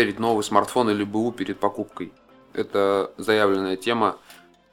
проверить 0.00 0.18
новый 0.18 0.42
смартфон 0.42 0.88
или 0.88 1.04
БУ 1.04 1.30
перед 1.30 1.60
покупкой. 1.60 2.10
Это 2.54 3.12
заявленная 3.18 3.76
тема 3.76 4.16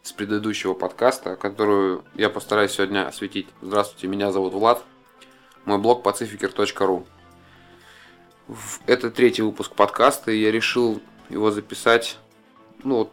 с 0.01 0.13
предыдущего 0.13 0.73
подкаста, 0.73 1.35
которую 1.35 2.05
я 2.15 2.29
постараюсь 2.29 2.71
сегодня 2.71 3.05
осветить. 3.05 3.49
Здравствуйте, 3.61 4.07
меня 4.07 4.31
зовут 4.31 4.53
Влад. 4.53 4.81
Мой 5.65 5.79
блог 5.79 6.05
pacificer.ru. 6.05 7.05
Это 8.85 9.11
третий 9.11 9.41
выпуск 9.41 9.73
подкаста, 9.73 10.31
и 10.31 10.39
я 10.39 10.49
решил 10.49 11.01
его 11.27 11.51
записать, 11.51 12.17
ну 12.85 12.99
вот 12.99 13.11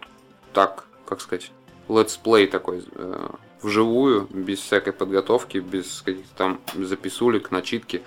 так, 0.52 0.84
как 1.06 1.20
сказать, 1.20 1.50
let's 1.88 2.20
play 2.20 2.46
такой, 2.46 2.84
э, 2.92 3.28
вживую, 3.60 4.28
без 4.30 4.60
всякой 4.60 4.92
подготовки, 4.92 5.58
без 5.58 6.00
каких-то 6.02 6.36
там 6.36 6.60
записулек, 6.74 7.50
начитки, 7.50 8.04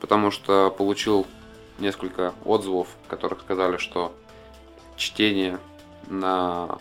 потому 0.00 0.30
что 0.30 0.70
получил 0.70 1.26
несколько 1.80 2.34
отзывов, 2.44 2.88
в 3.04 3.08
которых 3.08 3.40
сказали, 3.40 3.76
что 3.76 4.14
чтение 4.96 5.58
на 6.08 6.78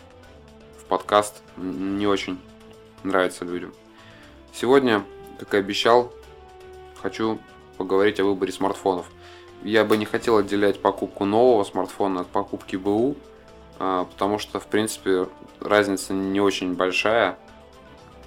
в 0.77 0.85
подкаст 0.85 1.41
не 1.57 2.07
очень 2.07 2.39
нравится 3.03 3.45
людям. 3.45 3.73
Сегодня, 4.53 5.03
как 5.37 5.53
и 5.53 5.57
обещал, 5.57 6.11
хочу 7.01 7.39
поговорить 7.77 8.19
о 8.19 8.25
выборе 8.25 8.51
смартфонов. 8.51 9.05
Я 9.63 9.83
бы 9.83 9.97
не 9.97 10.05
хотел 10.05 10.37
отделять 10.37 10.81
покупку 10.81 11.25
нового 11.25 11.63
смартфона 11.63 12.21
от 12.21 12.27
покупки 12.27 12.75
БУ, 12.75 13.15
а, 13.77 14.05
потому 14.05 14.39
что, 14.39 14.59
в 14.59 14.67
принципе, 14.67 15.27
разница 15.59 16.13
не 16.13 16.41
очень 16.41 16.73
большая. 16.75 17.37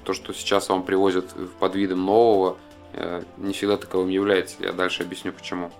То, 0.04 0.14
что 0.14 0.32
сейчас 0.32 0.68
вам 0.68 0.82
привозят 0.82 1.34
под 1.58 1.74
видом 1.74 2.04
нового, 2.04 2.56
э, 2.92 3.22
не 3.36 3.52
всегда 3.52 3.76
таковым 3.76 4.08
является. 4.08 4.56
Я 4.58 4.72
дальше 4.72 5.04
объясню 5.04 5.32
почему. 5.32 5.70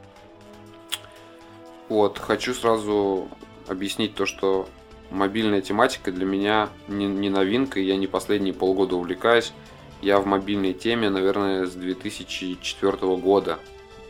Вот, 1.93 2.19
хочу 2.19 2.55
сразу 2.55 3.29
объяснить 3.69 4.15
то, 4.15 4.25
что 4.25 4.67
мобильная 5.11 5.61
тематика 5.61 6.11
для 6.11 6.25
меня 6.25 6.71
не, 6.89 7.05
не 7.05 7.29
новинка, 7.29 7.81
я 7.81 7.99
не 7.99 8.07
последние 8.07 8.55
полгода 8.55 8.97
увлекаюсь. 8.97 9.53
Я 10.01 10.19
в 10.19 10.25
мобильной 10.25 10.73
теме, 10.73 11.11
наверное, 11.11 11.67
с 11.67 11.75
2004 11.75 12.97
года. 13.19 13.59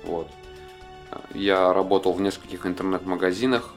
Вот. 0.04 0.28
Я 1.34 1.72
работал 1.72 2.12
в 2.12 2.20
нескольких 2.20 2.66
интернет-магазинах. 2.66 3.74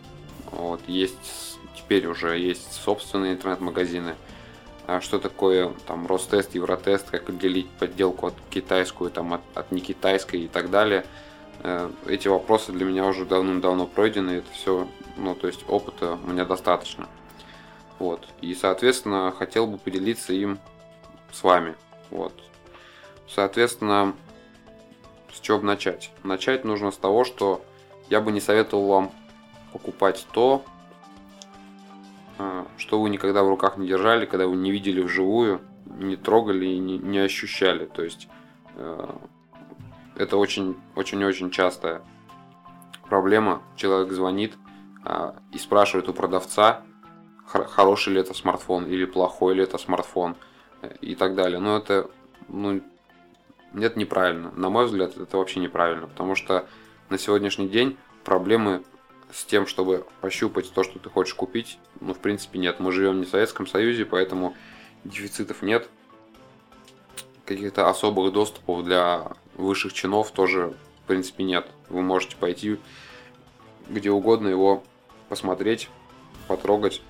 Вот. 0.51 0.81
Есть, 0.85 1.57
теперь 1.75 2.05
уже 2.05 2.37
есть 2.37 2.73
собственные 2.73 3.33
интернет-магазины. 3.33 4.13
А 4.85 5.01
что 5.01 5.17
такое 5.17 5.73
там 5.87 6.05
Ростест, 6.05 6.53
Евротест, 6.53 7.09
как 7.09 7.29
отделить 7.29 7.71
подделку 7.71 8.27
от 8.27 8.35
китайскую, 8.51 9.09
там, 9.09 9.33
от, 9.33 9.41
от 9.55 9.71
не 9.71 9.81
китайской 9.81 10.41
и 10.41 10.47
так 10.47 10.69
далее– 10.69 11.07
эти 12.05 12.27
вопросы 12.27 12.71
для 12.71 12.85
меня 12.85 13.05
уже 13.05 13.25
давным-давно 13.25 13.87
пройдены, 13.87 14.31
это 14.31 14.51
все, 14.51 14.87
ну, 15.17 15.35
то 15.35 15.47
есть 15.47 15.65
опыта 15.67 16.17
у 16.23 16.27
меня 16.27 16.45
достаточно. 16.45 17.07
Вот. 17.99 18.27
И, 18.41 18.53
соответственно, 18.53 19.33
хотел 19.37 19.67
бы 19.67 19.77
поделиться 19.77 20.33
им 20.33 20.59
с 21.31 21.43
вами. 21.43 21.75
Вот. 22.11 22.33
Соответственно, 23.27 24.13
с 25.33 25.39
чего 25.39 25.59
бы 25.59 25.65
начать? 25.65 26.11
Начать 26.23 26.65
нужно 26.65 26.91
с 26.91 26.97
того, 26.97 27.23
что 27.23 27.63
я 28.09 28.21
бы 28.21 28.31
не 28.31 28.41
советовал 28.41 28.87
вам 28.87 29.11
покупать 29.73 30.25
то, 30.31 30.63
э, 32.37 32.65
что 32.77 33.01
вы 33.01 33.09
никогда 33.09 33.43
в 33.43 33.49
руках 33.49 33.77
не 33.77 33.87
держали, 33.87 34.25
когда 34.25 34.47
вы 34.47 34.55
не 34.55 34.71
видели 34.71 35.01
вживую, 35.01 35.61
не 35.85 36.15
трогали 36.15 36.65
и 36.65 36.79
не, 36.79 36.97
не 36.97 37.19
ощущали. 37.19 37.85
То 37.85 38.03
есть 38.03 38.27
э, 38.75 39.09
это 40.15 40.37
очень, 40.37 40.77
очень-очень 40.95 41.51
частая 41.51 42.01
проблема. 43.07 43.61
Человек 43.75 44.11
звонит 44.11 44.53
а, 45.03 45.35
и 45.51 45.57
спрашивает 45.57 46.09
у 46.09 46.13
продавца, 46.13 46.83
хороший 47.45 48.13
ли 48.13 48.21
это 48.21 48.33
смартфон 48.33 48.85
или 48.87 49.05
плохой 49.05 49.55
ли 49.55 49.63
это 49.63 49.77
смартфон 49.77 50.35
э, 50.81 50.95
и 51.01 51.15
так 51.15 51.35
далее. 51.35 51.59
Но 51.59 51.77
это, 51.77 52.09
ну, 52.47 52.81
нет, 53.73 53.95
неправильно. 53.95 54.51
На 54.51 54.69
мой 54.69 54.85
взгляд, 54.85 55.17
это 55.17 55.37
вообще 55.37 55.59
неправильно, 55.59 56.07
потому 56.07 56.35
что 56.35 56.67
на 57.09 57.17
сегодняшний 57.17 57.67
день 57.67 57.97
проблемы 58.23 58.83
с 59.31 59.45
тем, 59.45 59.67
чтобы 59.67 60.05
пощупать 60.21 60.71
то, 60.73 60.83
что 60.83 60.97
ты 60.97 61.09
хочешь 61.09 61.35
купить, 61.35 61.77
ну, 61.99 62.13
в 62.13 62.19
принципе, 62.19 62.57
нет. 62.57 62.79
Мы 62.79 62.91
живем 62.91 63.19
не 63.19 63.25
в 63.25 63.29
Советском 63.29 63.67
Союзе, 63.67 64.05
поэтому 64.05 64.55
дефицитов 65.03 65.61
нет. 65.61 65.89
Каких-то 67.45 67.89
особых 67.89 68.33
доступов 68.33 68.83
для 68.83 69.33
высших 69.55 69.93
чинов 69.93 70.31
тоже, 70.31 70.73
в 71.03 71.07
принципе, 71.07 71.43
нет. 71.43 71.67
Вы 71.89 72.01
можете 72.01 72.35
пойти 72.35 72.79
где 73.89 74.11
угодно 74.11 74.47
его 74.47 74.83
посмотреть, 75.29 75.89
потрогать, 76.47 77.01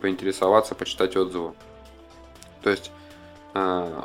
поинтересоваться, 0.00 0.74
почитать 0.74 1.16
отзывы. 1.16 1.54
То 2.62 2.70
есть 2.70 2.90
э, 3.54 4.02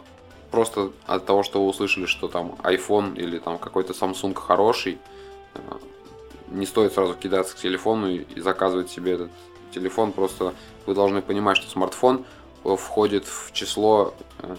просто 0.52 0.92
от 1.06 1.26
того, 1.26 1.44
что 1.44 1.62
вы 1.62 1.70
услышали, 1.70 2.06
что 2.06 2.28
там 2.28 2.56
iPhone 2.64 3.18
или 3.18 3.40
там 3.40 3.58
какой-то 3.58 3.94
Samsung 3.94 4.34
хороший, 4.36 5.00
э, 5.56 5.60
не 6.50 6.66
стоит 6.66 6.94
сразу 6.94 7.14
кидаться 7.14 7.56
к 7.56 7.60
телефону 7.60 8.10
и, 8.10 8.18
и 8.18 8.40
заказывать 8.40 8.90
себе 8.90 9.14
этот 9.14 9.32
телефон. 9.74 10.12
Просто 10.12 10.54
вы 10.86 10.94
должны 10.94 11.22
понимать, 11.22 11.58
что 11.58 11.70
смартфон 11.70 12.26
входит 12.64 13.26
в 13.26 13.52
число 13.54 14.14
э, 14.40 14.56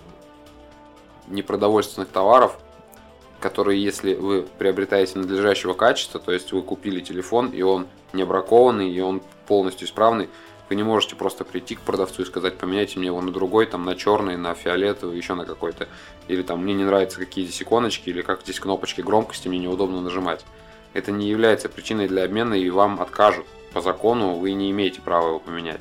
непродовольственных 1.28 2.08
товаров, 2.08 2.58
которые, 3.42 3.82
если 3.82 4.14
вы 4.14 4.46
приобретаете 4.58 5.18
надлежащего 5.18 5.74
качества, 5.74 6.20
то 6.20 6.32
есть 6.32 6.52
вы 6.52 6.62
купили 6.62 7.00
телефон, 7.00 7.50
и 7.50 7.60
он 7.62 7.88
не 8.12 8.24
бракованный, 8.24 8.90
и 8.90 9.00
он 9.00 9.20
полностью 9.46 9.86
исправный, 9.86 10.28
вы 10.70 10.76
не 10.76 10.84
можете 10.84 11.16
просто 11.16 11.44
прийти 11.44 11.74
к 11.74 11.80
продавцу 11.80 12.22
и 12.22 12.24
сказать, 12.24 12.56
поменяйте 12.56 12.98
мне 12.98 13.08
его 13.08 13.20
на 13.20 13.30
другой, 13.30 13.66
там, 13.66 13.84
на 13.84 13.94
черный, 13.94 14.38
на 14.38 14.54
фиолетовый, 14.54 15.18
еще 15.18 15.34
на 15.34 15.44
какой-то. 15.44 15.88
Или 16.28 16.42
там, 16.42 16.62
мне 16.62 16.72
не 16.72 16.84
нравятся 16.84 17.18
какие 17.18 17.44
здесь 17.44 17.60
иконочки, 17.60 18.08
или 18.08 18.22
как 18.22 18.40
здесь 18.40 18.58
кнопочки 18.58 19.02
громкости, 19.02 19.48
мне 19.48 19.58
неудобно 19.58 20.00
нажимать. 20.00 20.44
Это 20.94 21.10
не 21.12 21.28
является 21.28 21.68
причиной 21.68 22.08
для 22.08 22.24
обмена, 22.24 22.54
и 22.54 22.70
вам 22.70 23.02
откажут. 23.02 23.46
По 23.74 23.80
закону 23.80 24.36
вы 24.36 24.52
не 24.52 24.70
имеете 24.70 25.00
права 25.00 25.28
его 25.28 25.40
поменять. 25.40 25.80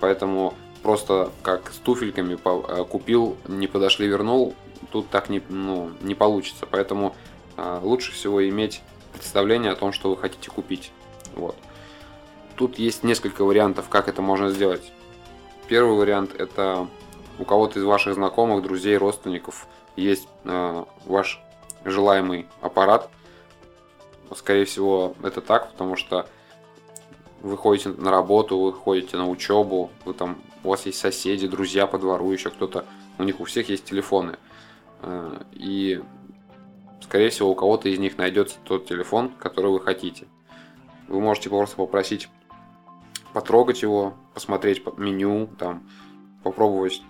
Поэтому 0.00 0.54
просто 0.82 1.30
как 1.42 1.70
с 1.72 1.76
туфельками 1.76 2.36
э, 2.44 2.84
купил, 2.84 3.36
не 3.46 3.66
подошли, 3.66 4.06
вернул, 4.08 4.54
тут 4.90 5.08
так 5.10 5.28
не, 5.28 5.42
ну, 5.48 5.90
не 6.00 6.14
получится. 6.14 6.66
Поэтому 6.70 7.14
э, 7.56 7.80
лучше 7.82 8.12
всего 8.12 8.46
иметь 8.48 8.82
представление 9.12 9.72
о 9.72 9.76
том, 9.76 9.92
что 9.92 10.10
вы 10.10 10.16
хотите 10.16 10.50
купить. 10.50 10.92
Вот. 11.34 11.56
Тут 12.56 12.78
есть 12.78 13.02
несколько 13.02 13.44
вариантов, 13.44 13.88
как 13.88 14.08
это 14.08 14.22
можно 14.22 14.50
сделать. 14.50 14.92
Первый 15.68 15.96
вариант 15.96 16.34
это 16.38 16.88
у 17.38 17.44
кого-то 17.44 17.78
из 17.78 17.84
ваших 17.84 18.14
знакомых, 18.14 18.62
друзей, 18.62 18.96
родственников 18.96 19.66
есть 19.96 20.28
э, 20.44 20.84
ваш 21.04 21.40
желаемый 21.84 22.46
аппарат. 22.60 23.10
Скорее 24.34 24.64
всего, 24.64 25.14
это 25.22 25.40
так, 25.40 25.72
потому 25.72 25.96
что 25.96 26.26
вы 27.42 27.56
ходите 27.56 27.90
на 27.90 28.10
работу, 28.10 28.58
вы 28.58 28.72
ходите 28.72 29.16
на 29.16 29.28
учебу, 29.28 29.90
вы 30.04 30.14
там, 30.14 30.38
у 30.64 30.70
вас 30.70 30.86
есть 30.86 30.98
соседи, 30.98 31.46
друзья 31.46 31.86
по 31.86 31.98
двору, 31.98 32.30
еще 32.32 32.50
кто-то, 32.50 32.84
у 33.18 33.22
них 33.22 33.40
у 33.40 33.44
всех 33.44 33.68
есть 33.68 33.84
телефоны. 33.84 34.36
Э, 35.02 35.42
и, 35.52 36.02
скорее 37.00 37.30
всего, 37.30 37.50
у 37.50 37.54
кого-то 37.54 37.88
из 37.88 37.98
них 37.98 38.18
найдется 38.18 38.56
тот 38.64 38.86
телефон, 38.86 39.30
который 39.38 39.70
вы 39.70 39.80
хотите. 39.80 40.26
Вы 41.08 41.20
можете 41.20 41.50
просто 41.50 41.76
попросить 41.76 42.28
потрогать 43.32 43.82
его, 43.82 44.14
посмотреть 44.34 44.82
меню, 44.96 45.48
там, 45.58 45.88
попробовать 46.42 47.02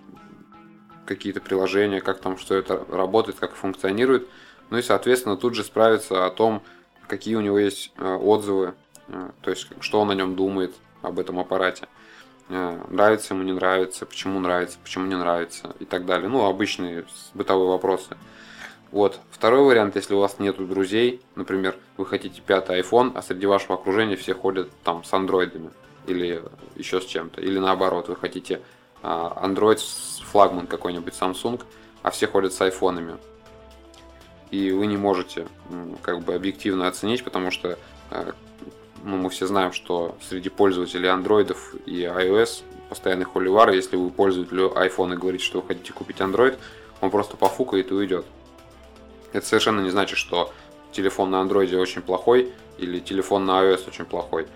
какие-то 1.07 1.41
приложения, 1.41 2.01
как 2.01 2.21
там 2.21 2.37
что 2.37 2.55
это 2.55 2.85
работает, 2.89 3.39
как 3.39 3.55
функционирует. 3.55 4.29
Ну 4.71 4.79
и, 4.79 4.83
соответственно, 4.83 5.37
тут 5.37 5.55
же 5.55 5.63
справиться 5.63 6.27
о 6.27 6.31
том, 6.31 6.63
какие 7.07 7.37
у 7.37 7.41
него 7.41 7.59
есть 7.59 7.93
э, 7.97 8.15
отзывы, 8.17 8.75
э, 9.09 9.31
то 9.41 9.51
есть 9.51 9.69
что 9.81 10.01
он 10.01 10.11
о 10.11 10.15
нем 10.15 10.35
думает, 10.35 10.75
об 11.03 11.19
этом 11.21 11.39
аппарате. 11.39 11.87
Э, 12.49 12.81
нравится 12.89 13.35
ему, 13.35 13.43
не 13.43 13.53
нравится, 13.53 14.07
почему 14.07 14.39
нравится, 14.39 14.79
почему 14.83 15.07
не 15.07 15.17
нравится 15.17 15.75
и 15.81 15.85
так 15.85 16.07
далее. 16.07 16.29
Ну, 16.29 16.45
обычные 16.45 17.05
бытовые 17.35 17.69
вопросы. 17.69 18.17
Вот. 18.93 19.21
Второй 19.31 19.63
вариант, 19.65 19.97
если 19.97 20.15
у 20.15 20.21
вас 20.21 20.39
нету 20.39 20.65
друзей, 20.65 21.21
например, 21.35 21.77
вы 21.97 22.07
хотите 22.07 22.41
пятый 22.41 22.81
iPhone, 22.81 23.13
а 23.15 23.23
среди 23.23 23.47
вашего 23.47 23.75
окружения 23.75 24.17
все 24.17 24.35
ходят 24.35 24.71
там 24.85 25.03
с 25.03 25.13
андроидами 25.13 25.71
или 26.07 26.43
еще 26.77 27.01
с 27.01 27.05
чем-то. 27.05 27.41
Или 27.41 27.59
наоборот, 27.59 28.09
вы 28.09 28.17
хотите 28.17 28.63
а, 29.03 29.43
Android 29.45 29.81
флагман 30.25 30.69
какой-нибудь 30.69 31.15
Samsung, 31.15 31.63
а 32.03 32.11
все 32.11 32.29
ходят 32.29 32.53
с 32.53 32.61
айфонами. 32.61 33.19
И 34.53 34.71
вы 34.71 34.87
не 34.87 34.97
можете 34.97 35.49
как 36.03 36.21
бы 36.23 36.35
объективно 36.35 36.87
оценить, 36.87 37.25
потому 37.25 37.51
что 37.51 37.77
э, 38.11 38.33
ну, 39.07 39.17
мы 39.19 39.31
все 39.31 39.47
знаем, 39.47 39.73
что 39.73 40.17
среди 40.29 40.49
пользователей 40.49 41.09
андроидов 41.09 41.77
и 41.87 42.03
iOS 42.03 42.65
постоянный 42.89 43.25
холивар, 43.25 43.71
если 43.71 43.97
вы 43.97 44.11
пользователь 44.11 44.59
iPhone 44.59 45.15
и 45.15 45.17
говорите, 45.17 45.45
что 45.45 45.61
вы 45.61 45.69
хотите 45.69 45.93
купить 45.93 46.19
Android, 46.19 46.59
он 47.01 47.11
просто 47.11 47.37
пофукает 47.37 47.93
и 47.93 47.95
уйдет. 47.95 48.27
Это 49.33 49.47
совершенно 49.47 49.81
не 49.81 49.91
значит, 49.91 50.19
что 50.19 50.53
телефон 50.91 51.31
на 51.31 51.41
андроиде 51.41 51.77
очень 51.77 52.03
плохой 52.03 52.53
или 52.79 52.99
телефон 52.99 53.47
на 53.47 53.63
iOS 53.63 53.87
очень 53.87 54.07
плохой. 54.07 54.49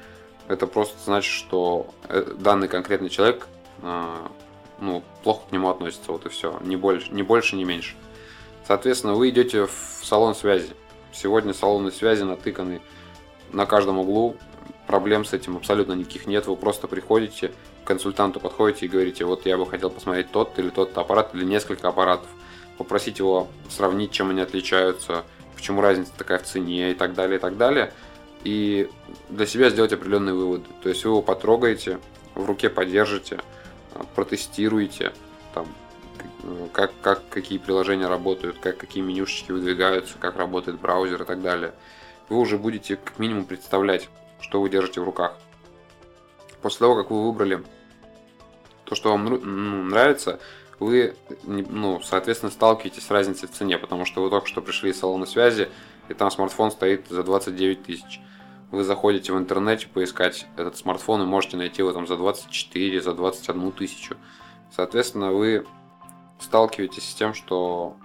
Это 0.48 0.66
просто 0.66 0.96
значит, 1.04 1.32
что 1.32 1.86
э, 2.08 2.34
данный 2.36 2.66
конкретный 2.66 3.08
человек 3.08 3.46
ну, 4.80 5.02
плохо 5.22 5.42
к 5.48 5.52
нему 5.52 5.68
относится, 5.70 6.10
вот 6.10 6.26
и 6.26 6.28
все. 6.28 6.58
Не 6.64 6.74
больше, 6.74 7.12
не 7.12 7.22
больше, 7.22 7.54
не 7.54 7.64
меньше. 7.64 7.94
Соответственно, 8.66 9.14
вы 9.14 9.30
идете 9.30 9.66
в 9.66 10.00
салон 10.02 10.34
связи. 10.34 10.70
Сегодня 11.12 11.54
салоны 11.54 11.92
связи 11.92 12.24
натыканы 12.24 12.80
на 13.52 13.66
каждом 13.66 13.98
углу. 13.98 14.36
Проблем 14.86 15.24
с 15.24 15.32
этим 15.32 15.56
абсолютно 15.56 15.92
никаких 15.92 16.26
нет. 16.26 16.46
Вы 16.46 16.56
просто 16.56 16.88
приходите, 16.88 17.52
к 17.84 17.86
консультанту 17.86 18.40
подходите 18.40 18.86
и 18.86 18.88
говорите, 18.88 19.24
вот 19.24 19.46
я 19.46 19.56
бы 19.56 19.66
хотел 19.66 19.90
посмотреть 19.90 20.30
тот 20.30 20.58
или 20.58 20.70
тот 20.70 20.96
аппарат, 20.98 21.34
или 21.34 21.44
несколько 21.44 21.88
аппаратов. 21.88 22.28
Попросить 22.76 23.18
его 23.18 23.48
сравнить, 23.68 24.10
чем 24.10 24.30
они 24.30 24.40
отличаются, 24.40 25.24
почему 25.54 25.80
разница 25.80 26.12
такая 26.16 26.38
в 26.38 26.44
цене 26.44 26.92
и 26.92 26.94
так 26.94 27.14
далее, 27.14 27.36
и 27.36 27.40
так 27.40 27.56
далее. 27.56 27.92
И 28.42 28.88
для 29.28 29.46
себя 29.46 29.70
сделать 29.70 29.92
определенные 29.92 30.34
выводы. 30.34 30.64
То 30.82 30.88
есть 30.88 31.04
вы 31.04 31.10
его 31.10 31.22
потрогаете, 31.22 32.00
в 32.34 32.44
руке 32.46 32.70
подержите, 32.70 33.40
протестируете, 34.14 35.12
там, 35.52 35.66
как, 36.72 36.92
как 37.02 37.28
какие 37.28 37.58
приложения 37.58 38.06
работают, 38.06 38.58
как 38.58 38.78
какие 38.78 39.02
менюшечки 39.02 39.52
выдвигаются, 39.52 40.14
как 40.18 40.36
работает 40.36 40.80
браузер 40.80 41.22
и 41.22 41.24
так 41.24 41.42
далее. 41.42 41.74
Вы 42.30 42.38
уже 42.38 42.58
будете 42.58 42.96
как 42.96 43.18
минимум 43.18 43.44
представлять, 43.44 44.08
что 44.40 44.60
вы 44.60 44.70
держите 44.70 45.00
в 45.00 45.04
руках. 45.04 45.36
После 46.62 46.78
того, 46.78 46.94
как 46.94 47.10
вы 47.10 47.26
выбрали 47.26 47.64
то, 48.84 48.94
что 48.94 49.10
вам 49.10 49.24
ну, 49.24 49.38
нравится, 49.84 50.38
вы, 50.78 51.16
ну, 51.44 52.00
соответственно, 52.02 52.52
сталкиваетесь 52.52 53.04
с 53.04 53.10
разницей 53.10 53.48
в 53.48 53.52
цене, 53.52 53.78
потому 53.78 54.04
что 54.04 54.22
вы 54.22 54.30
только 54.30 54.46
что 54.46 54.62
пришли 54.62 54.90
из 54.90 54.98
салона 55.00 55.26
связи, 55.26 55.68
и 56.08 56.14
там 56.14 56.30
смартфон 56.30 56.70
стоит 56.70 57.08
за 57.08 57.24
29 57.24 57.82
тысяч. 57.82 58.20
Вы 58.70 58.84
заходите 58.84 59.32
в 59.32 59.38
интернете 59.38 59.88
поискать 59.88 60.46
этот 60.56 60.76
смартфон 60.76 61.22
и 61.22 61.26
можете 61.26 61.56
найти 61.56 61.82
его 61.82 61.92
там 61.92 62.06
за 62.06 62.16
24, 62.16 63.02
за 63.02 63.12
21 63.12 63.72
тысячу. 63.72 64.16
Соответственно, 64.70 65.32
вы 65.32 65.66
сталкиваетесь 66.38 67.10
с 67.10 67.14
тем, 67.14 67.34
что 67.34 67.96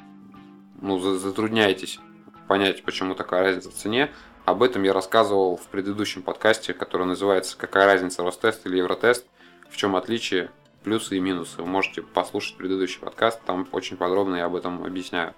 ну, 0.82 0.98
затрудняетесь 0.98 2.00
понять, 2.48 2.84
почему 2.84 3.16
такая 3.16 3.44
разница 3.44 3.70
в 3.70 3.74
цене. 3.74 4.12
Об 4.46 4.62
этом 4.62 4.84
я 4.84 4.94
рассказывал 4.94 5.58
в 5.58 5.68
предыдущем 5.68 6.22
подкасте, 6.22 6.74
который 6.74 7.08
называется 7.08 7.58
«Какая 7.58 7.86
разница, 7.86 8.24
Ростест 8.24 8.66
или 8.68 8.78
Евротест? 8.78 9.26
В 9.70 9.78
чем 9.78 9.96
отличие, 9.96 10.52
плюсы 10.84 11.18
и 11.18 11.20
минусы». 11.20 11.62
Вы 11.62 11.68
можете 11.68 12.04
послушать 12.04 12.56
предыдущий 12.58 13.00
подкаст, 13.00 13.42
там 13.46 13.68
очень 13.72 13.98
подробно 13.98 14.36
я 14.36 14.46
об 14.46 14.56
этом 14.56 14.84
объясняю. 14.84 15.34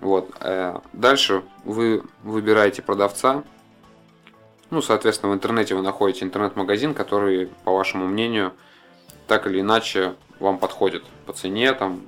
Вот. 0.00 0.30
Э, 0.40 0.80
дальше 0.92 1.42
вы 1.64 2.02
выбираете 2.22 2.82
продавца. 2.82 3.42
Ну, 4.70 4.82
соответственно, 4.82 5.32
в 5.32 5.34
интернете 5.34 5.74
вы 5.74 5.82
находите 5.82 6.24
интернет-магазин, 6.24 6.92
который, 6.92 7.46
по 7.64 7.72
вашему 7.72 8.06
мнению, 8.06 8.52
так 9.26 9.46
или 9.46 9.60
иначе 9.60 10.14
вам 10.40 10.58
подходит 10.58 11.04
по 11.26 11.32
цене, 11.32 11.72
там 11.72 12.02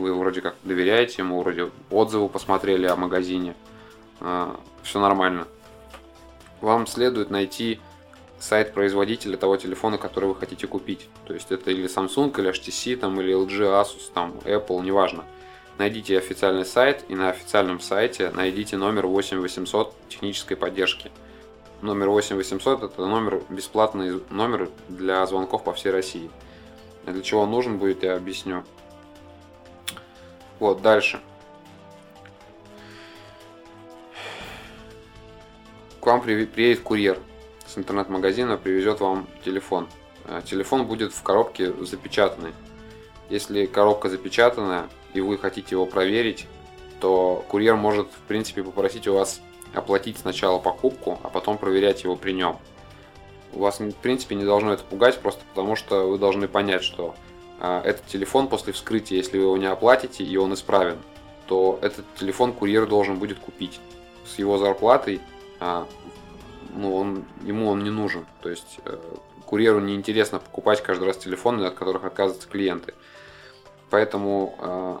вы 0.00 0.14
вроде 0.14 0.40
как 0.40 0.56
доверяете 0.64 1.22
ему, 1.22 1.40
вроде 1.40 1.70
отзывы 1.90 2.28
посмотрели 2.28 2.86
о 2.86 2.96
магазине, 2.96 3.54
а, 4.20 4.58
все 4.82 5.00
нормально. 5.00 5.46
Вам 6.60 6.86
следует 6.86 7.30
найти 7.30 7.80
сайт 8.38 8.72
производителя 8.72 9.36
того 9.36 9.56
телефона, 9.56 9.98
который 9.98 10.30
вы 10.30 10.34
хотите 10.34 10.66
купить. 10.66 11.08
То 11.26 11.34
есть 11.34 11.52
это 11.52 11.70
или 11.70 11.88
Samsung, 11.88 12.38
или 12.38 12.50
HTC, 12.50 12.96
там, 12.96 13.20
или 13.20 13.34
LG, 13.34 13.60
Asus, 13.60 14.10
там, 14.12 14.34
Apple, 14.44 14.82
неважно. 14.82 15.24
Найдите 15.78 16.18
официальный 16.18 16.66
сайт 16.66 17.04
и 17.08 17.14
на 17.14 17.30
официальном 17.30 17.80
сайте 17.80 18.30
найдите 18.30 18.76
номер 18.76 19.06
8800 19.06 19.94
технической 20.08 20.56
поддержки. 20.56 21.10
Номер 21.80 22.10
8800 22.10 22.82
это 22.82 23.06
номер 23.06 23.42
бесплатный 23.48 24.20
номер 24.28 24.68
для 24.88 25.24
звонков 25.24 25.64
по 25.64 25.72
всей 25.72 25.90
России. 25.90 26.30
Для 27.06 27.22
чего 27.22 27.42
он 27.42 27.50
нужен 27.50 27.78
будет, 27.78 28.02
я 28.02 28.16
объясню. 28.16 28.64
Вот, 30.60 30.82
дальше. 30.82 31.20
К 36.00 36.06
вам 36.06 36.22
приедет 36.22 36.80
курьер 36.80 37.18
с 37.66 37.76
интернет-магазина, 37.76 38.56
привезет 38.56 39.00
вам 39.00 39.26
телефон. 39.44 39.88
Э, 40.26 40.40
телефон 40.44 40.86
будет 40.86 41.12
в 41.12 41.22
коробке 41.22 41.72
запечатанный. 41.84 42.52
Если 43.28 43.66
коробка 43.66 44.08
запечатанная 44.08 44.88
и 45.14 45.20
вы 45.20 45.36
хотите 45.36 45.74
его 45.74 45.86
проверить, 45.86 46.46
то 47.00 47.44
курьер 47.48 47.74
может, 47.74 48.06
в 48.06 48.28
принципе, 48.28 48.62
попросить 48.62 49.08
у 49.08 49.14
вас 49.14 49.40
оплатить 49.74 50.18
сначала 50.18 50.60
покупку, 50.60 51.18
а 51.24 51.28
потом 51.28 51.58
проверять 51.58 52.04
его 52.04 52.14
при 52.14 52.32
нем 52.32 52.58
вас, 53.52 53.80
в 53.80 53.92
принципе, 53.92 54.34
не 54.34 54.44
должно 54.44 54.72
это 54.72 54.84
пугать, 54.84 55.18
просто 55.18 55.42
потому 55.50 55.76
что 55.76 56.08
вы 56.08 56.18
должны 56.18 56.48
понять, 56.48 56.82
что 56.82 57.14
этот 57.60 58.06
телефон 58.06 58.48
после 58.48 58.72
вскрытия, 58.72 59.18
если 59.18 59.38
вы 59.38 59.44
его 59.44 59.56
не 59.56 59.66
оплатите 59.66 60.24
и 60.24 60.36
он 60.36 60.54
исправен, 60.54 60.98
то 61.46 61.78
этот 61.82 62.04
телефон 62.18 62.52
курьер 62.52 62.86
должен 62.86 63.18
будет 63.18 63.38
купить. 63.38 63.80
С 64.24 64.38
его 64.38 64.56
зарплатой 64.58 65.20
а, 65.58 65.86
ну, 66.74 66.96
он, 66.96 67.24
ему 67.42 67.68
он 67.68 67.84
не 67.84 67.90
нужен. 67.90 68.26
То 68.40 68.48
есть 68.48 68.78
э, 68.84 68.98
курьеру 69.46 69.80
неинтересно 69.80 70.38
покупать 70.38 70.82
каждый 70.82 71.04
раз 71.04 71.18
телефоны, 71.18 71.64
от 71.64 71.74
которых 71.74 72.04
отказываются 72.04 72.48
клиенты. 72.48 72.94
Поэтому, 73.90 74.54
э, 74.58 74.96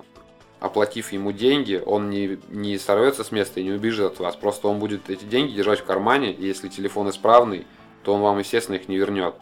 оплатив 0.60 1.12
ему 1.12 1.32
деньги, 1.32 1.82
он 1.84 2.10
не, 2.10 2.38
не 2.48 2.78
сорвется 2.78 3.24
с 3.24 3.32
места 3.32 3.60
и 3.60 3.64
не 3.64 3.70
убежит 3.70 4.12
от 4.12 4.18
вас. 4.18 4.36
Просто 4.36 4.68
он 4.68 4.78
будет 4.78 5.08
эти 5.08 5.24
деньги 5.24 5.52
держать 5.52 5.80
в 5.80 5.84
кармане, 5.84 6.32
и 6.32 6.44
если 6.44 6.68
телефон 6.68 7.08
исправный, 7.10 7.66
то 8.02 8.14
он 8.14 8.20
вам, 8.20 8.38
естественно, 8.38 8.76
их 8.76 8.88
не 8.88 8.96
вернет. 8.96 9.34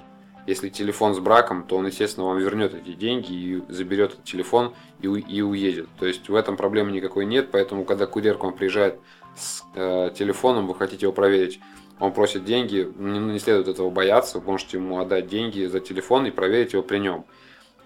Если 0.48 0.70
телефон 0.70 1.14
с 1.14 1.18
браком, 1.18 1.62
то 1.62 1.76
он, 1.76 1.86
естественно, 1.88 2.24
вам 2.24 2.38
вернет 2.38 2.72
эти 2.72 2.94
деньги 2.94 3.34
и 3.34 3.62
заберет 3.68 4.14
этот 4.14 4.24
телефон 4.24 4.72
и, 5.02 5.06
и 5.06 5.42
уедет. 5.42 5.90
То 5.98 6.06
есть 6.06 6.26
в 6.30 6.34
этом 6.34 6.56
проблемы 6.56 6.90
никакой 6.90 7.26
нет, 7.26 7.50
поэтому 7.52 7.84
когда 7.84 8.06
курьер 8.06 8.38
к 8.38 8.44
вам 8.44 8.54
приезжает 8.54 8.98
с 9.36 9.62
э, 9.74 10.10
телефоном, 10.16 10.66
вы 10.66 10.74
хотите 10.74 11.04
его 11.04 11.12
проверить, 11.12 11.60
он 12.00 12.14
просит 12.14 12.46
деньги, 12.46 12.90
не, 12.96 13.18
не 13.18 13.38
следует 13.38 13.68
этого 13.68 13.90
бояться, 13.90 14.38
вы 14.38 14.52
можете 14.52 14.78
ему 14.78 15.00
отдать 15.00 15.28
деньги 15.28 15.66
за 15.66 15.80
телефон 15.80 16.24
и 16.24 16.30
проверить 16.30 16.72
его 16.72 16.82
при 16.82 16.96
нем. 16.96 17.26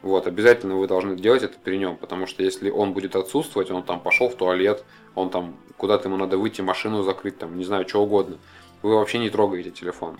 Вот, 0.02 0.28
обязательно 0.28 0.76
вы 0.76 0.86
должны 0.86 1.16
делать 1.16 1.42
это 1.42 1.58
при 1.58 1.78
нем, 1.78 1.96
потому 1.96 2.28
что 2.28 2.44
если 2.44 2.70
он 2.70 2.92
будет 2.92 3.16
отсутствовать, 3.16 3.72
он 3.72 3.82
там 3.82 3.98
пошел 3.98 4.28
в 4.28 4.36
туалет, 4.36 4.84
он 5.16 5.30
там 5.30 5.56
куда-то 5.76 6.08
ему 6.08 6.16
надо 6.16 6.38
выйти, 6.38 6.60
машину 6.60 7.02
закрыть, 7.02 7.38
там, 7.38 7.58
не 7.58 7.64
знаю, 7.64 7.88
что 7.88 8.04
угодно, 8.04 8.38
вы 8.82 8.94
вообще 8.94 9.18
не 9.18 9.30
трогаете 9.30 9.72
телефон 9.72 10.16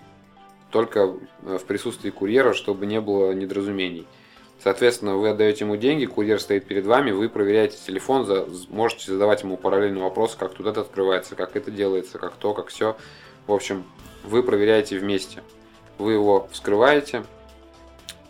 только 0.73 1.15
э, 1.43 1.57
в 1.57 1.65
присутствии 1.65 2.09
курьера, 2.09 2.53
чтобы 2.53 2.85
не 2.85 2.99
было 2.99 3.31
недоразумений. 3.31 4.07
Соответственно, 4.61 5.15
вы 5.15 5.29
отдаете 5.29 5.65
ему 5.65 5.75
деньги, 5.75 6.05
курьер 6.05 6.39
стоит 6.39 6.65
перед 6.65 6.85
вами, 6.85 7.11
вы 7.11 7.29
проверяете 7.29 7.77
телефон, 7.85 8.27
можете 8.69 9.11
задавать 9.11 9.43
ему 9.43 9.55
параллельный 9.55 10.01
вопрос, 10.01 10.35
как 10.35 10.53
тут 10.53 10.67
это 10.67 10.81
открывается, 10.81 11.35
как 11.35 11.55
это 11.55 11.69
делается, 11.69 12.17
как 12.17 12.33
то, 12.33 12.53
как 12.53 12.67
все. 12.67 12.97
В 13.45 13.51
общем, 13.51 13.83
вы 14.23 14.41
проверяете 14.41 14.97
вместе. 14.97 15.43
Вы 15.97 16.13
его 16.13 16.47
вскрываете, 16.51 17.23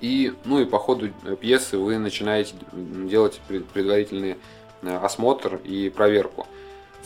и, 0.01 0.33
ну 0.43 0.59
и 0.59 0.65
по 0.65 0.79
ходу 0.79 1.09
пьесы 1.39 1.77
вы 1.77 1.97
начинаете 1.97 2.55
делать 2.73 3.39
предварительный 3.73 4.35
э, 4.81 4.97
осмотр 4.97 5.61
и 5.63 5.89
проверку. 5.89 6.45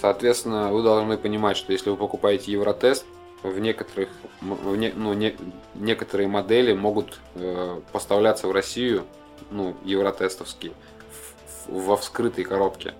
Соответственно, 0.01 0.71
вы 0.71 0.81
должны 0.81 1.17
понимать, 1.17 1.57
что 1.57 1.73
если 1.73 1.89
вы 1.91 1.97
покупаете 1.97 2.51
Евротест, 2.51 3.05
в 3.43 3.59
некоторых, 3.59 4.09
в 4.41 4.75
не, 4.75 4.91
ну, 4.95 5.13
не, 5.13 5.35
некоторые 5.75 6.27
модели 6.27 6.73
могут 6.73 7.19
э, 7.35 7.81
поставляться 7.91 8.47
в 8.47 8.51
Россию, 8.51 9.05
ну, 9.51 9.75
евротестовские, 9.83 10.73
во 11.67 11.97
вскрытой 11.97 12.43
коробке. 12.43 12.93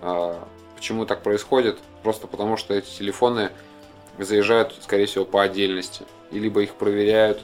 А, 0.00 0.46
почему 0.76 1.06
так 1.06 1.22
происходит? 1.22 1.78
Просто 2.02 2.26
потому, 2.26 2.56
что 2.56 2.74
эти 2.74 2.90
телефоны 2.90 3.50
заезжают, 4.18 4.74
скорее 4.80 5.06
всего, 5.06 5.24
по 5.24 5.42
отдельности. 5.42 6.04
И 6.30 6.38
либо 6.38 6.62
их 6.62 6.74
проверяют, 6.74 7.42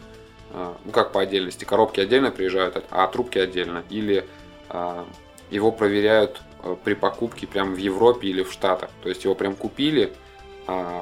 а, 0.52 0.76
ну 0.85 0.92
как 0.92 1.12
по 1.12 1.21
отдельности, 1.21 1.64
коробки 1.64 2.00
отдельно 2.00 2.30
приезжают, 2.30 2.85
а 2.90 3.07
трубки 3.09 3.38
отдельно. 3.38 3.85
Или 3.90 4.26
а, 4.68 5.07
его 5.50 5.73
проверяют 5.73 6.40
э, 6.62 6.76
при 6.85 6.92
покупке 6.95 7.47
прямо 7.47 7.75
в 7.75 7.78
Европе 7.78 8.28
или 8.28 8.42
в 8.42 8.52
Штатах. 8.52 8.90
То 9.02 9.09
есть 9.09 9.25
его 9.25 9.35
прям 9.35 9.54
купили, 9.54 10.12
а, 10.12 10.27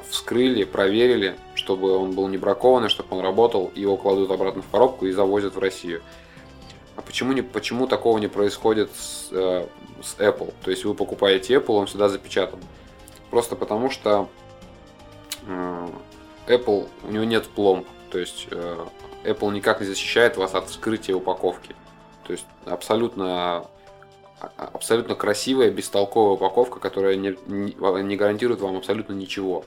вскрыли, 0.08 0.64
проверили, 0.64 1.36
чтобы 1.54 1.96
он 1.96 2.12
был 2.12 2.28
не 2.28 2.38
бракованный, 2.38 2.88
чтобы 2.88 3.16
он 3.16 3.22
работал, 3.22 3.72
его 3.74 3.96
кладут 3.96 4.30
обратно 4.30 4.62
в 4.62 4.70
коробку 4.70 5.06
и 5.06 5.12
завозят 5.12 5.56
в 5.56 5.58
Россию. 5.58 6.02
А 6.96 7.02
почему, 7.02 7.32
не, 7.32 7.42
почему 7.42 7.86
такого 7.86 8.18
не 8.18 8.28
происходит 8.28 8.90
с, 8.94 9.28
э, 9.30 9.66
с 10.02 10.18
Apple? 10.18 10.54
То 10.62 10.70
есть 10.70 10.84
вы 10.84 10.94
покупаете 10.94 11.54
Apple, 11.54 11.74
он 11.74 11.86
всегда 11.86 12.08
запечатан. 12.08 12.60
Просто 13.30 13.56
потому 13.56 13.90
что 13.90 14.28
э, 15.46 15.88
Apple, 16.46 16.88
у 17.02 17.10
него 17.10 17.24
нет 17.24 17.46
пломб. 17.48 17.86
То 18.10 18.18
есть 18.18 18.46
э, 18.50 18.86
Apple 19.24 19.52
никак 19.52 19.80
не 19.80 19.86
защищает 19.86 20.36
вас 20.36 20.54
от 20.54 20.70
вскрытия 20.70 21.14
упаковки. 21.14 21.74
То 22.24 22.32
есть 22.32 22.46
абсолютно 22.64 23.66
абсолютно 24.38 25.14
красивая, 25.14 25.70
бестолковая 25.70 26.34
упаковка, 26.34 26.80
которая 26.80 27.16
не, 27.16 27.36
не, 27.46 28.16
гарантирует 28.16 28.60
вам 28.60 28.76
абсолютно 28.76 29.12
ничего. 29.12 29.64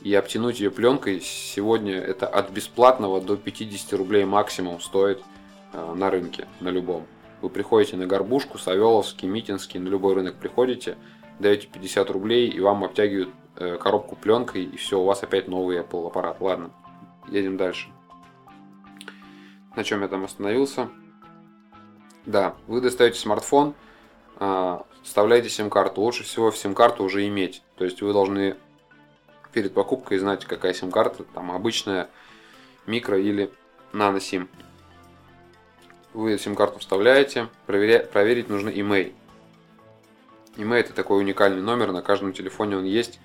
И 0.00 0.14
обтянуть 0.14 0.60
ее 0.60 0.70
пленкой 0.70 1.20
сегодня 1.20 1.94
это 1.98 2.26
от 2.26 2.50
бесплатного 2.50 3.20
до 3.20 3.36
50 3.36 3.92
рублей 3.92 4.24
максимум 4.24 4.80
стоит 4.80 5.22
э, 5.72 5.94
на 5.94 6.10
рынке, 6.10 6.48
на 6.60 6.70
любом. 6.70 7.06
Вы 7.40 7.50
приходите 7.50 7.96
на 7.96 8.06
Горбушку, 8.06 8.58
Савеловский, 8.58 9.28
Митинский, 9.28 9.78
на 9.78 9.88
любой 9.88 10.14
рынок 10.14 10.36
приходите, 10.36 10.96
даете 11.38 11.68
50 11.68 12.10
рублей 12.10 12.48
и 12.48 12.60
вам 12.60 12.84
обтягивают 12.84 13.30
э, 13.56 13.76
коробку 13.76 14.16
пленкой 14.16 14.64
и 14.64 14.76
все, 14.76 14.98
у 14.98 15.04
вас 15.04 15.22
опять 15.22 15.48
новый 15.48 15.78
Apple 15.78 16.06
аппарат. 16.06 16.36
Ладно, 16.40 16.70
едем 17.28 17.56
дальше. 17.56 17.88
На 19.76 19.84
чем 19.84 20.02
я 20.02 20.08
там 20.08 20.24
остановился? 20.24 20.90
Да, 22.26 22.54
вы 22.66 22.80
достаете 22.80 23.18
смартфон, 23.18 23.74
а, 24.36 24.84
вставляете 25.02 25.48
сим-карту. 25.48 26.00
Лучше 26.00 26.24
всего 26.24 26.50
в 26.50 26.56
сим-карту 26.56 27.04
уже 27.04 27.26
иметь. 27.26 27.62
То 27.76 27.84
есть 27.84 28.02
вы 28.02 28.12
должны 28.12 28.56
перед 29.52 29.74
покупкой 29.74 30.18
знать, 30.18 30.44
какая 30.44 30.72
сим-карта, 30.72 31.24
там 31.24 31.52
обычная, 31.52 32.08
микро 32.86 33.18
или 33.18 33.50
нано-сим. 33.92 34.48
Вы 36.14 36.38
сим-карту 36.38 36.78
вставляете, 36.78 37.48
проверя... 37.66 38.00
проверить 38.00 38.48
нужно 38.48 38.68
email. 38.68 39.12
Email 40.56 40.80
это 40.80 40.92
такой 40.92 41.18
уникальный 41.20 41.62
номер, 41.62 41.92
на 41.92 42.02
каждом 42.02 42.32
телефоне 42.32 42.76
он 42.76 42.84
есть. 42.84 43.18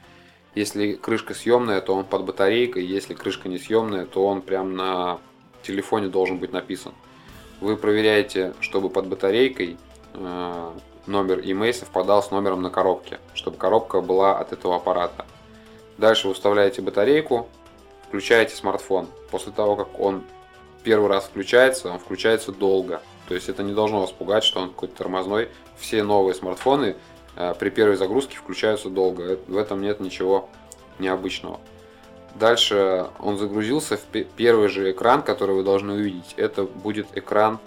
Если 0.56 0.94
крышка 0.94 1.34
съемная, 1.34 1.82
то 1.82 1.94
он 1.94 2.06
под 2.06 2.24
батарейкой, 2.24 2.86
если 2.86 3.14
крышка 3.14 3.50
не 3.50 3.60
съемная, 3.60 4.06
то 4.06 4.26
он 4.26 4.42
прям 4.42 4.76
на 4.76 5.20
телефоне 5.62 6.08
должен 6.08 6.38
быть 6.38 6.54
написан. 6.54 6.94
Вы 7.60 7.76
проверяете, 7.76 8.54
чтобы 8.62 8.90
под 8.90 9.08
батарейкой 9.08 9.78
э, 10.14 10.72
номер 11.08 11.40
email 11.40 11.74
совпадал 11.74 12.22
с 12.22 12.32
номером 12.32 12.62
на 12.62 12.70
коробке, 12.70 13.20
чтобы 13.34 13.58
коробка 13.58 14.02
была 14.02 14.38
от 14.38 14.54
этого 14.54 14.76
аппарата. 14.76 15.26
Дальше 15.98 16.28
вы 16.28 16.34
вставляете 16.34 16.82
батарейку, 16.82 17.48
включаете 18.08 18.56
смартфон. 18.56 19.08
После 19.32 19.52
того, 19.52 19.76
как 19.76 20.00
он 20.00 20.24
первый 20.84 21.10
раз 21.10 21.26
включается, 21.26 21.90
он 21.92 22.00
включается 22.00 22.52
долго. 22.52 23.02
То 23.28 23.36
есть 23.36 23.50
это 23.50 23.64
не 23.64 23.74
должно 23.74 24.02
вас 24.02 24.12
пугать, 24.12 24.44
что 24.44 24.62
он 24.62 24.70
какой-то 24.70 24.96
тормозной. 24.96 25.50
Все 25.78 26.04
новые 26.04 26.34
смартфоны 26.34 26.96
э, 27.36 27.54
при 27.60 27.70
первой 27.70 27.96
загрузке 27.96 28.38
включаются 28.38 28.90
долго. 28.90 29.38
В 29.48 29.58
этом 29.58 29.82
нет 29.82 30.00
ничего 30.00 30.50
необычного. 31.00 31.60
Дальше 32.36 33.08
он 33.20 33.38
загрузился 33.38 33.98
в 33.98 34.02
первый 34.36 34.70
же 34.70 34.92
экран, 34.92 35.24
который 35.24 35.56
вы 35.56 35.64
должны 35.64 35.94
увидеть. 35.94 36.36
Это 36.38 36.64
будет 36.64 37.08
экран 37.18 37.60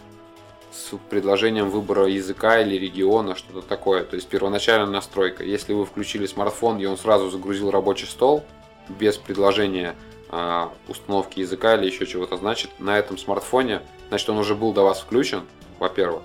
с 0.72 0.96
предложением 1.08 1.70
выбора 1.70 2.06
языка 2.06 2.60
или 2.60 2.76
региона, 2.76 3.34
что-то 3.34 3.66
такое. 3.66 4.04
То 4.04 4.16
есть 4.16 4.28
первоначальная 4.28 4.86
настройка. 4.86 5.44
Если 5.44 5.72
вы 5.72 5.84
включили 5.84 6.26
смартфон 6.26 6.78
и 6.78 6.86
он 6.86 6.96
сразу 6.96 7.30
загрузил 7.30 7.70
рабочий 7.70 8.06
стол 8.06 8.44
без 8.88 9.16
предложения 9.16 9.94
а, 10.30 10.72
установки 10.88 11.40
языка 11.40 11.74
или 11.76 11.86
еще 11.86 12.06
чего-то, 12.06 12.36
значит 12.36 12.70
на 12.78 12.98
этом 12.98 13.18
смартфоне, 13.18 13.82
значит 14.08 14.28
он 14.30 14.38
уже 14.38 14.54
был 14.54 14.72
до 14.72 14.82
вас 14.82 15.00
включен, 15.00 15.42
во-первых. 15.78 16.22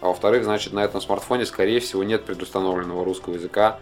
А 0.00 0.08
во-вторых, 0.08 0.44
значит 0.44 0.72
на 0.72 0.80
этом 0.80 1.00
смартфоне 1.00 1.46
скорее 1.46 1.80
всего 1.80 2.02
нет 2.02 2.24
предустановленного 2.24 3.04
русского 3.04 3.34
языка, 3.34 3.78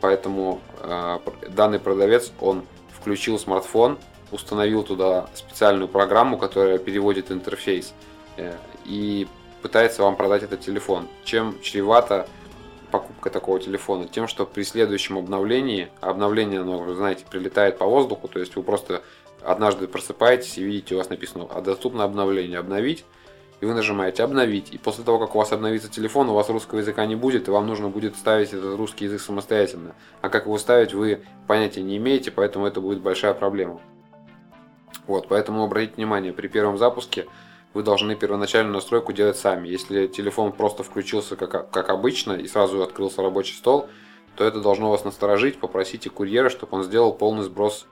поэтому 0.00 0.60
э, 0.80 1.18
данный 1.48 1.78
продавец 1.78 2.32
он 2.40 2.64
включил 2.98 3.38
смартфон, 3.38 3.98
установил 4.32 4.82
туда 4.82 5.28
специальную 5.34 5.88
программу, 5.88 6.38
которая 6.38 6.78
переводит 6.78 7.30
интерфейс 7.30 7.92
э, 8.36 8.56
и 8.84 9.28
пытается 9.62 10.02
вам 10.02 10.16
продать 10.16 10.42
этот 10.42 10.60
телефон. 10.60 11.08
Чем 11.24 11.60
чревато 11.62 12.28
покупка 12.90 13.30
такого 13.30 13.60
телефона? 13.60 14.06
Тем, 14.06 14.28
что 14.28 14.46
при 14.46 14.62
следующем 14.62 15.18
обновлении, 15.18 15.88
обновление, 16.00 16.60
оно, 16.60 16.78
вы 16.78 16.94
знаете, 16.94 17.24
прилетает 17.30 17.78
по 17.78 17.86
воздуху, 17.86 18.28
то 18.28 18.40
есть 18.40 18.56
вы 18.56 18.62
просто 18.62 19.02
однажды 19.42 19.86
просыпаетесь 19.88 20.58
и 20.58 20.64
видите, 20.64 20.94
у 20.94 20.98
вас 20.98 21.08
написано 21.08 21.46
«А 21.50 21.60
«Доступно 21.60 22.04
обновление», 22.04 22.58
«Обновить», 22.58 23.04
и 23.60 23.66
вы 23.66 23.74
нажимаете 23.74 24.22
«Обновить». 24.22 24.72
И 24.72 24.78
после 24.78 25.04
того, 25.04 25.18
как 25.18 25.34
у 25.34 25.38
вас 25.38 25.52
обновится 25.52 25.90
телефон, 25.90 26.28
у 26.30 26.34
вас 26.34 26.48
русского 26.48 26.78
языка 26.78 27.06
не 27.06 27.16
будет, 27.16 27.48
и 27.48 27.50
вам 27.50 27.66
нужно 27.66 27.88
будет 27.88 28.16
ставить 28.16 28.52
этот 28.52 28.76
русский 28.76 29.04
язык 29.04 29.20
самостоятельно. 29.20 29.94
А 30.20 30.28
как 30.28 30.46
его 30.46 30.58
ставить, 30.58 30.94
вы 30.94 31.22
понятия 31.46 31.82
не 31.82 31.96
имеете, 31.98 32.30
поэтому 32.30 32.66
это 32.66 32.80
будет 32.80 33.00
большая 33.00 33.34
проблема. 33.34 33.80
Вот, 35.06 35.28
поэтому 35.28 35.64
обратите 35.64 35.96
внимание, 35.96 36.32
при 36.32 36.48
первом 36.48 36.78
запуске 36.78 37.26
вы 37.72 37.82
должны 37.82 38.16
первоначальную 38.16 38.74
настройку 38.74 39.12
делать 39.12 39.36
сами. 39.36 39.68
Если 39.68 40.06
телефон 40.06 40.52
просто 40.52 40.82
включился 40.82 41.36
как, 41.36 41.70
как 41.70 41.88
обычно 41.88 42.32
и 42.32 42.48
сразу 42.48 42.82
открылся 42.82 43.22
рабочий 43.22 43.54
стол, 43.54 43.88
то 44.36 44.44
это 44.44 44.60
должно 44.60 44.90
вас 44.90 45.04
насторожить. 45.04 45.60
Попросите 45.60 46.10
курьера, 46.10 46.48
чтобы 46.48 46.78
он 46.78 46.84
сделал 46.84 47.12
полный 47.12 47.44
сброс 47.44 47.86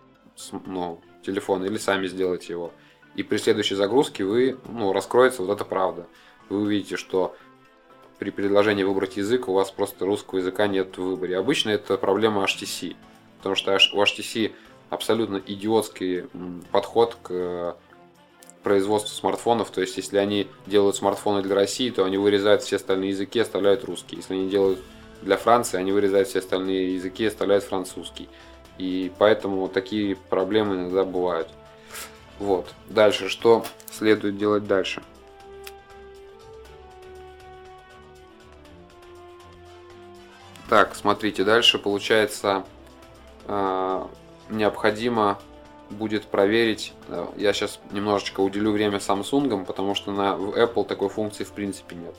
ну, 0.67 1.01
телефона 1.23 1.65
или 1.65 1.79
сами 1.79 2.07
сделайте 2.07 2.53
его. 2.53 2.73
И 3.15 3.23
при 3.23 3.39
следующей 3.39 3.75
загрузке 3.75 4.25
вы, 4.25 4.59
ну, 4.69 4.93
раскроется 4.93 5.43
вот 5.43 5.53
эта 5.53 5.65
правда. 5.65 6.07
Вы 6.49 6.61
увидите, 6.61 6.97
что 6.97 7.35
при 8.19 8.31
предложении 8.31 8.83
выбрать 8.83 9.17
язык 9.17 9.49
у 9.49 9.53
вас 9.53 9.71
просто 9.71 10.05
русского 10.05 10.39
языка 10.39 10.67
нет 10.67 10.97
в 10.97 11.03
выборе. 11.03 11.37
Обычно 11.37 11.71
это 11.71 11.97
проблема 11.99 12.45
HTC, 12.45 12.97
потому 13.39 13.55
что 13.55 13.79
у 13.93 14.03
HTC 14.03 14.53
абсолютно 14.91 15.37
идиотский 15.37 16.25
подход 16.73 17.17
к 17.23 17.77
производству 18.63 19.15
смартфонов. 19.15 19.71
То 19.71 19.81
есть, 19.81 19.97
если 19.97 20.19
они 20.19 20.49
делают 20.67 20.97
смартфоны 20.97 21.43
для 21.43 21.55
России, 21.55 21.91
то 21.91 22.05
они 22.05 22.17
вырезают 22.17 22.63
все 22.63 22.77
остальные 22.77 23.11
языки, 23.11 23.41
оставляют 23.41 23.85
русский. 23.85 24.17
Если 24.17 24.35
они 24.35 24.49
делают 24.49 24.81
для 25.23 25.37
Франции, 25.37 25.79
они 25.79 25.93
вырезают 25.93 26.29
все 26.29 26.39
остальные 26.41 26.95
языки, 26.95 27.27
оставляют 27.27 27.65
французский. 27.65 28.29
И 28.79 29.11
поэтому 29.19 29.69
такие 29.69 30.17
проблемы 30.17 30.77
иногда 30.77 31.05
бывают. 31.05 31.49
Вот. 32.39 32.69
Дальше, 32.89 33.29
что 33.29 33.65
следует 33.91 34.39
делать 34.39 34.67
дальше? 34.67 35.03
Так, 40.69 40.95
смотрите, 40.95 41.45
дальше 41.45 41.79
получается 41.79 42.65
э, 43.47 44.07
необходимо 44.51 45.39
будет 45.91 46.27
проверить. 46.27 46.93
Я 47.37 47.53
сейчас 47.53 47.81
немножечко 47.93 48.41
уделю 48.41 48.73
время 48.73 48.99
Samsung, 48.99 49.65
потому 49.65 49.95
что 49.95 50.13
на 50.13 50.37
в 50.37 50.57
Apple 50.57 50.87
такой 50.87 51.09
функции 51.09 51.45
в 51.45 51.53
принципе 51.53 51.97
нет. 51.97 52.15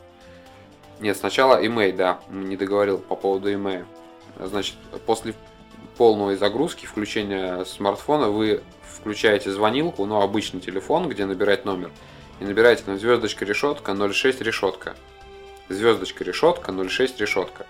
Нет, 0.99 1.15
сначала 1.15 1.63
email, 1.63 1.95
да, 1.95 2.19
не 2.29 2.57
договорил 2.57 2.97
по 2.97 3.15
поводу 3.15 3.51
email. 3.51 3.85
Значит, 4.37 4.75
после 5.05 5.33
полной 5.97 6.35
загрузки, 6.35 6.85
включения 6.85 7.63
смартфона, 7.63 8.29
вы 8.29 8.63
включаете 8.81 9.51
звонилку, 9.51 10.05
ну, 10.05 10.21
обычный 10.21 10.59
телефон, 10.59 11.07
где 11.07 11.25
набирать 11.25 11.65
номер, 11.65 11.91
и 12.39 12.45
набираете 12.45 12.83
там 12.83 12.97
звездочка 12.97 13.45
решетка 13.45 13.95
06 13.95 14.41
решетка. 14.41 14.95
Звездочка 15.69 16.23
решетка 16.23 16.73
06 16.73 17.19
решетка. 17.19 17.65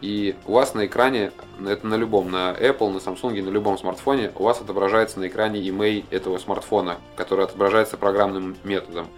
И 0.00 0.34
у 0.46 0.52
вас 0.52 0.72
на 0.74 0.86
экране, 0.86 1.30
это 1.66 1.86
на 1.86 1.94
любом, 1.94 2.30
на 2.30 2.52
Apple, 2.52 2.90
на 2.90 2.98
Samsung, 2.98 3.42
на 3.42 3.50
любом 3.50 3.76
смартфоне, 3.76 4.32
у 4.34 4.44
вас 4.44 4.60
отображается 4.60 5.20
на 5.20 5.28
экране 5.28 5.60
email 5.60 6.04
этого 6.10 6.38
смартфона, 6.38 6.98
который 7.16 7.44
отображается 7.44 7.98
программным 7.98 8.56
методом. 8.64 9.08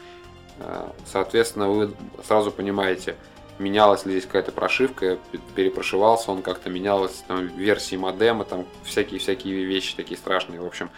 Э, 0.59 0.89
соответственно, 1.07 1.69
вы 1.69 1.95
сразу 2.27 2.51
понимаете, 2.51 3.17
менялась 3.61 4.05
ли 4.05 4.13
здесь 4.13 4.27
какая-то 4.27 4.51
прошивка, 4.51 5.19
перепрошивался 5.55 6.33
он 6.33 6.43
как-то, 6.43 6.69
менялась 6.69 7.23
там 7.29 7.47
версии 7.47 7.95
модема, 7.95 8.45
там 8.45 8.67
всякие-всякие 8.83 9.65
вещи 9.65 9.95
такие 9.95 10.17
страшные. 10.17 10.61
В 10.61 10.67
общем, 10.67 10.91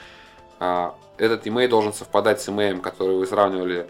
а, 0.61 0.95
этот 1.19 1.47
email 1.47 1.69
должен 1.69 1.93
совпадать 1.93 2.41
с 2.41 2.49
email, 2.49 2.81
который 2.81 3.17
вы 3.17 3.27
сравнивали 3.27 3.87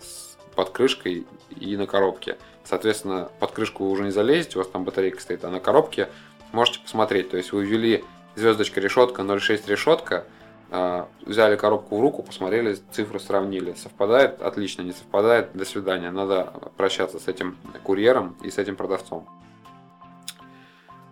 с 0.00 0.27
под 0.58 0.70
крышкой 0.70 1.24
и 1.50 1.76
на 1.76 1.86
коробке. 1.86 2.36
Соответственно, 2.64 3.30
под 3.38 3.52
крышку 3.52 3.84
вы 3.84 3.90
уже 3.92 4.02
не 4.02 4.10
залезете, 4.10 4.58
у 4.58 4.62
вас 4.62 4.68
там 4.68 4.82
батарейка 4.82 5.20
стоит, 5.20 5.44
а 5.44 5.50
на 5.50 5.60
коробке 5.60 6.08
можете 6.50 6.80
посмотреть. 6.80 7.30
То 7.30 7.36
есть 7.36 7.52
вы 7.52 7.64
ввели 7.64 8.04
звездочка 8.34 8.80
решетка 8.80 9.22
0.6 9.22 9.68
решетка, 9.68 10.24
а, 10.72 11.06
взяли 11.24 11.54
коробку 11.54 11.98
в 11.98 12.00
руку, 12.00 12.24
посмотрели, 12.24 12.76
цифры 12.90 13.20
сравнили. 13.20 13.74
Совпадает? 13.74 14.42
Отлично, 14.42 14.82
не 14.82 14.90
совпадает? 14.90 15.50
До 15.54 15.64
свидания. 15.64 16.10
Надо 16.10 16.52
прощаться 16.76 17.20
с 17.20 17.28
этим 17.28 17.56
курьером 17.84 18.36
и 18.42 18.50
с 18.50 18.58
этим 18.58 18.74
продавцом. 18.74 19.28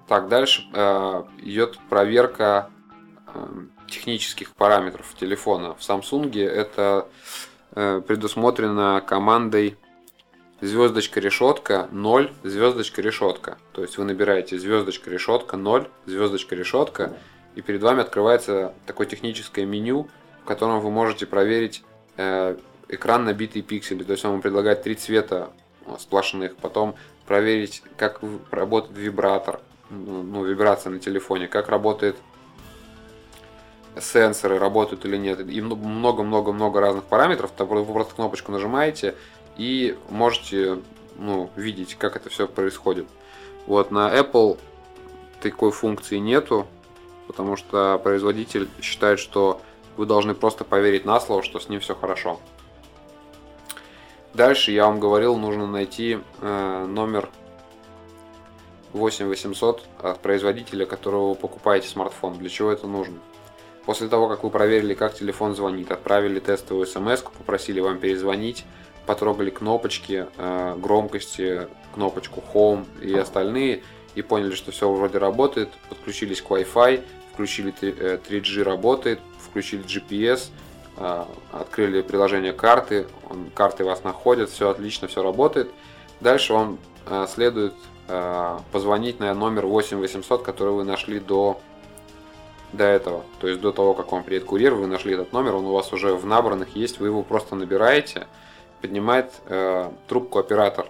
Так, 0.08 0.26
дальше 0.26 0.64
э, 0.74 1.22
идет 1.38 1.78
проверка 1.88 2.70
э, 3.32 3.46
технических 3.86 4.56
параметров 4.56 5.14
телефона. 5.14 5.76
В 5.76 5.88
Samsung 5.88 6.36
это 6.36 7.06
э, 7.76 8.00
предусмотрено 8.00 9.00
командой 9.06 9.76
звездочка 10.60 11.20
решетка 11.20 11.88
0 11.92 12.32
звездочка 12.42 13.02
решетка. 13.02 13.58
То 13.72 13.82
есть 13.82 13.98
вы 13.98 14.04
набираете 14.04 14.58
звездочка 14.58 15.10
решетка 15.10 15.56
0 15.56 15.88
звездочка 16.06 16.56
решетка 16.56 17.12
и 17.54 17.62
перед 17.62 17.82
вами 17.82 18.00
открывается 18.00 18.74
такое 18.86 19.06
техническое 19.06 19.64
меню, 19.64 20.08
в 20.42 20.46
котором 20.46 20.80
вы 20.80 20.90
можете 20.90 21.26
проверить 21.26 21.84
э, 22.16 22.56
экран 22.88 23.24
набитый 23.24 23.62
пиксели. 23.62 24.02
То 24.02 24.12
есть 24.12 24.24
он 24.24 24.32
вам 24.32 24.42
предлагает 24.42 24.82
три 24.82 24.94
цвета 24.94 25.50
сплошных, 25.98 26.56
потом 26.56 26.96
проверить, 27.26 27.82
как 27.96 28.20
работает 28.50 28.98
вибратор, 28.98 29.60
ну, 29.90 30.22
ну, 30.22 30.44
вибрация 30.44 30.90
на 30.90 30.98
телефоне, 30.98 31.48
как 31.48 31.68
работает 31.68 32.16
сенсоры, 34.00 34.58
работают 34.58 35.04
или 35.04 35.16
нет. 35.16 35.40
И 35.48 35.60
много-много-много 35.60 36.80
разных 36.80 37.04
параметров. 37.04 37.50
Вы 37.58 37.84
просто 37.84 38.14
кнопочку 38.14 38.52
нажимаете 38.52 39.14
и 39.56 39.96
можете 40.10 40.78
ну, 41.16 41.50
видеть, 41.56 41.94
как 41.94 42.16
это 42.16 42.28
все 42.28 42.46
происходит. 42.46 43.06
Вот 43.66 43.90
на 43.90 44.14
Apple 44.14 44.58
такой 45.40 45.70
функции 45.70 46.18
нету, 46.18 46.66
потому 47.26 47.56
что 47.56 47.98
производитель 48.02 48.68
считает, 48.80 49.18
что 49.18 49.60
вы 49.96 50.06
должны 50.06 50.34
просто 50.34 50.64
поверить 50.64 51.04
на 51.04 51.20
слово, 51.20 51.42
что 51.42 51.58
с 51.58 51.68
ним 51.68 51.80
все 51.80 51.94
хорошо. 51.94 52.40
Дальше 54.34 54.70
я 54.70 54.86
вам 54.86 55.00
говорил, 55.00 55.36
нужно 55.36 55.66
найти 55.66 56.18
э, 56.40 56.86
номер 56.86 57.30
8800 58.92 59.82
от 60.02 60.20
производителя, 60.20 60.84
которого 60.84 61.30
вы 61.30 61.34
покупаете 61.34 61.88
смартфон. 61.88 62.34
Для 62.34 62.50
чего 62.50 62.70
это 62.70 62.86
нужно? 62.86 63.16
После 63.86 64.08
того, 64.08 64.28
как 64.28 64.42
вы 64.42 64.50
проверили, 64.50 64.94
как 64.94 65.14
телефон 65.14 65.54
звонит, 65.54 65.92
отправили 65.92 66.40
тестовую 66.40 66.86
смс, 66.86 67.22
попросили 67.22 67.78
вам 67.78 67.98
перезвонить, 67.98 68.64
потрогали 69.06 69.50
кнопочки, 69.50 70.26
э, 70.36 70.76
громкости, 70.76 71.68
кнопочку 71.94 72.42
Home 72.52 72.84
и 73.00 73.14
остальные, 73.14 73.84
и 74.16 74.22
поняли, 74.22 74.56
что 74.56 74.72
все 74.72 74.90
вроде 74.90 75.18
работает, 75.18 75.68
подключились 75.88 76.42
к 76.42 76.50
Wi-Fi, 76.50 77.04
включили 77.32 77.72
3G 77.72 78.60
э, 78.60 78.62
работает, 78.64 79.20
включили 79.38 79.84
GPS, 79.84 80.50
э, 80.96 81.24
открыли 81.52 82.02
приложение 82.02 82.52
карты, 82.52 83.06
карты 83.54 83.84
вас 83.84 84.02
находят, 84.02 84.50
все 84.50 84.68
отлично, 84.68 85.06
все 85.06 85.22
работает. 85.22 85.70
Дальше 86.20 86.54
вам 86.54 86.78
следует 87.28 87.74
позвонить 88.72 89.20
на 89.20 89.34
номер 89.34 89.66
8800, 89.66 90.42
который 90.42 90.72
вы 90.72 90.84
нашли 90.84 91.20
до 91.20 91.60
до 92.72 92.84
этого. 92.84 93.24
То 93.40 93.48
есть 93.48 93.60
до 93.60 93.72
того, 93.72 93.94
как 93.94 94.12
вам 94.12 94.24
приедет 94.24 94.46
курьер, 94.46 94.74
вы 94.74 94.86
нашли 94.86 95.14
этот 95.14 95.32
номер, 95.32 95.54
он 95.54 95.66
у 95.66 95.72
вас 95.72 95.92
уже 95.92 96.14
в 96.14 96.26
набранных 96.26 96.76
есть, 96.76 96.98
вы 96.98 97.08
его 97.08 97.22
просто 97.22 97.54
набираете, 97.54 98.26
поднимает 98.80 99.32
э, 99.46 99.90
трубку 100.08 100.38
оператор. 100.38 100.86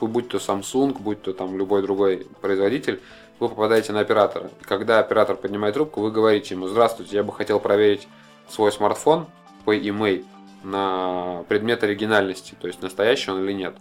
Вы 0.00 0.08
будь 0.08 0.28
то 0.28 0.38
Samsung, 0.38 0.96
будь 0.98 1.22
то 1.22 1.32
там 1.32 1.56
любой 1.58 1.82
другой 1.82 2.26
производитель, 2.40 3.00
вы 3.38 3.48
попадаете 3.48 3.92
на 3.92 4.00
оператора. 4.00 4.50
Когда 4.62 4.98
оператор 4.98 5.36
поднимает 5.36 5.74
трубку, 5.74 6.00
вы 6.00 6.10
говорите 6.10 6.54
ему, 6.54 6.68
здравствуйте, 6.68 7.16
я 7.16 7.22
бы 7.22 7.32
хотел 7.32 7.60
проверить 7.60 8.08
свой 8.48 8.72
смартфон 8.72 9.26
по 9.64 9.76
email 9.76 10.24
на 10.62 11.44
предмет 11.48 11.82
оригинальности, 11.82 12.54
то 12.60 12.66
есть 12.66 12.82
настоящий 12.82 13.30
он 13.30 13.44
или 13.44 13.52
нет. 13.52 13.76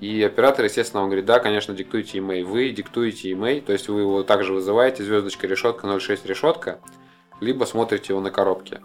И 0.00 0.22
оператор, 0.22 0.64
естественно, 0.64 1.02
он 1.02 1.08
говорит, 1.08 1.24
да, 1.24 1.38
конечно, 1.38 1.74
диктуйте 1.74 2.18
email. 2.18 2.44
Вы 2.44 2.70
диктуете 2.70 3.30
email, 3.30 3.62
то 3.62 3.72
есть 3.72 3.88
вы 3.88 4.00
его 4.00 4.22
также 4.22 4.52
вызываете, 4.52 5.02
звездочка 5.02 5.46
решетка 5.46 5.98
06 5.98 6.26
решетка, 6.26 6.80
либо 7.40 7.64
смотрите 7.64 8.12
его 8.12 8.20
на 8.20 8.30
коробке. 8.30 8.80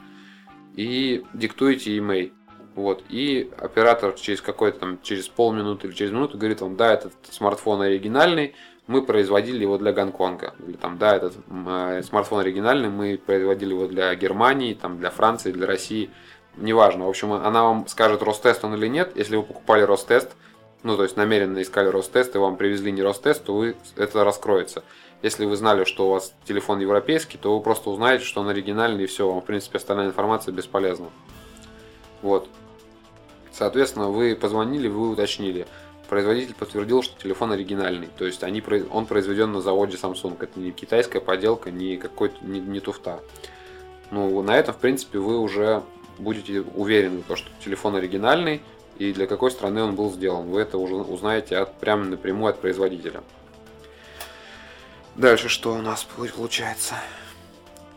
И 0.76 1.24
диктуете 1.34 1.98
email. 1.98 2.32
Вот. 2.76 3.04
И 3.10 3.52
оператор 3.58 4.14
через 4.14 4.42
какой-то 4.42 4.80
там, 4.80 5.02
через 5.02 5.28
полминуты 5.28 5.88
или 5.88 5.94
через 5.94 6.12
минуту 6.12 6.38
говорит 6.38 6.62
вам, 6.62 6.78
да, 6.78 6.94
этот 6.94 7.14
смартфон 7.30 7.82
оригинальный, 7.82 8.56
мы 8.88 9.02
производили 9.02 9.62
его 9.62 9.78
для 9.78 9.92
Гонконга. 9.92 10.54
Или 10.66 10.78
там, 10.78 10.98
да, 10.98 11.16
этот 11.16 11.36
э, 11.50 12.02
смартфон 12.04 12.40
оригинальный, 12.40 12.90
мы 12.90 13.18
производили 13.18 13.74
его 13.74 13.88
для 13.88 14.16
Германии, 14.16 14.74
там, 14.74 14.98
для 15.00 15.10
Франции, 15.10 15.52
для 15.52 15.68
России. 15.68 16.10
Неважно. 16.56 17.06
В 17.06 17.10
общем, 17.10 17.34
она 17.34 17.64
вам 17.64 17.88
скажет, 17.88 18.22
Ростест 18.22 18.64
он 18.64 18.76
или 18.76 18.88
нет. 18.88 19.12
Если 19.16 19.36
вы 19.36 19.44
покупали 19.44 19.82
Ростест, 19.82 20.36
ну, 20.84 20.98
то 20.98 21.04
есть 21.04 21.18
намеренно 21.18 21.62
искали 21.62 21.88
Ростест 21.88 22.36
и 22.36 22.40
вам 22.40 22.58
привезли 22.58 22.92
не 22.92 23.04
Ростест, 23.04 23.44
то 23.44 23.56
вы, 23.56 23.76
это 23.96 24.24
раскроется. 24.24 24.84
Если 25.22 25.46
вы 25.46 25.56
знали, 25.56 25.84
что 25.84 26.08
у 26.08 26.12
вас 26.12 26.34
телефон 26.46 26.80
европейский, 26.80 27.38
то 27.38 27.56
вы 27.56 27.64
просто 27.64 27.92
узнаете, 27.92 28.26
что 28.26 28.42
он 28.42 28.50
оригинальный 28.50 29.04
и 29.04 29.08
все, 29.08 29.30
вам, 29.30 29.42
в 29.42 29.46
принципе, 29.46 29.78
остальная 29.78 30.08
информация 30.08 30.52
бесполезна. 30.52 31.10
Вот. 32.24 32.48
Соответственно, 33.52 34.10
вы 34.10 34.36
позвонили, 34.36 34.88
вы 34.88 35.10
уточнили. 35.10 35.68
Производитель 36.10 36.56
подтвердил, 36.56 37.04
что 37.04 37.22
телефон 37.22 37.52
оригинальный. 37.52 38.10
То 38.18 38.26
есть 38.26 38.44
они, 38.44 38.64
он 38.92 39.06
произведен 39.06 39.52
на 39.52 39.62
заводе 39.62 39.98
Samsung. 39.98 40.38
Это 40.40 40.60
не 40.60 40.72
китайская 40.72 41.22
поделка, 41.22 41.70
не 41.70 41.98
какой-то 41.98 42.44
не, 42.44 42.60
не 42.60 42.80
туфта. 42.80 43.22
Ну, 44.10 44.42
на 44.42 44.58
этом, 44.58 44.74
в 44.74 44.78
принципе, 44.78 45.20
вы 45.20 45.38
уже 45.40 45.84
будете 46.18 46.62
уверены, 46.62 47.24
что 47.36 47.50
телефон 47.64 47.96
оригинальный, 47.96 48.62
и 48.98 49.14
для 49.14 49.28
какой 49.28 49.52
страны 49.52 49.84
он 49.84 49.96
был 49.96 50.12
сделан. 50.12 50.48
Вы 50.50 50.62
это 50.62 50.78
уже 50.78 50.96
узнаете 50.96 51.58
от, 51.58 51.74
прямо 51.80 52.06
напрямую 52.06 52.52
от 52.52 52.60
производителя. 52.60 53.24
Дальше 55.16 55.50
что 55.50 55.74
у 55.74 55.82
нас 55.82 56.04
получается? 56.36 56.96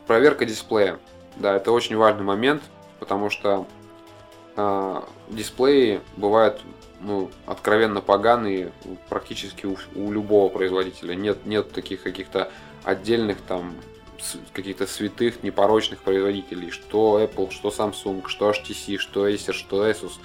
Проверка 0.07 0.44
дисплея. 0.44 0.98
Да, 1.37 1.54
это 1.57 1.72
очень 1.72 1.96
важный 1.96 2.24
момент, 2.24 2.62
потому 3.00 3.30
что 3.30 3.66
э, 4.57 5.00
дисплеи 5.28 6.00
бывают 6.16 6.61
ну, 7.00 7.30
откровенно 7.46 8.00
поганые 8.00 8.72
практически 9.09 9.66
у, 9.66 9.76
у 9.94 10.12
любого 10.12 10.48
производителя. 10.48 11.14
Нет, 11.14 11.44
нет 11.44 11.70
таких 11.72 12.02
каких-то 12.02 12.50
отдельных 12.83 13.40
там 13.42 13.74
каких-то 14.54 14.87
святых, 14.87 15.42
непорочных 15.42 16.00
производителей, 16.00 16.70
что 16.70 17.20
Apple, 17.20 17.50
что 17.50 17.68
Samsung, 17.68 18.26
что 18.26 18.50
HTC, 18.50 18.96
что 18.96 19.28
Acer, 19.28 19.52
что 19.52 19.87
Asus– 19.87 20.12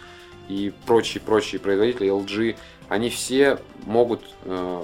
и 0.49 0.73
прочие-прочие 0.85 1.61
производители, 1.61 2.09
LG, 2.09 2.57
они 2.89 3.09
все 3.09 3.59
могут 3.85 4.21
э, 4.43 4.83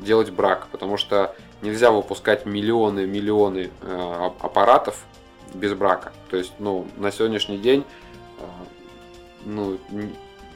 делать 0.00 0.30
брак, 0.30 0.66
потому 0.72 0.96
что 0.96 1.34
нельзя 1.62 1.90
выпускать 1.90 2.44
миллионы-миллионы 2.44 3.70
э, 3.80 4.30
аппаратов 4.40 5.04
без 5.54 5.72
брака. 5.74 6.12
То 6.28 6.36
есть, 6.36 6.52
ну, 6.58 6.86
на 6.96 7.12
сегодняшний 7.12 7.56
день, 7.56 7.84
э, 8.40 8.44
ну, 9.44 9.78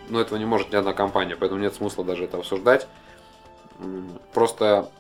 ну, 0.08 0.18
этого 0.18 0.36
не 0.36 0.44
может 0.44 0.72
ни 0.72 0.76
одна 0.76 0.92
компания, 0.92 1.36
поэтому 1.36 1.60
нет 1.60 1.74
смысла 1.74 2.04
даже 2.04 2.24
это 2.24 2.38
обсуждать. 2.38 2.88
Просто 4.34 4.90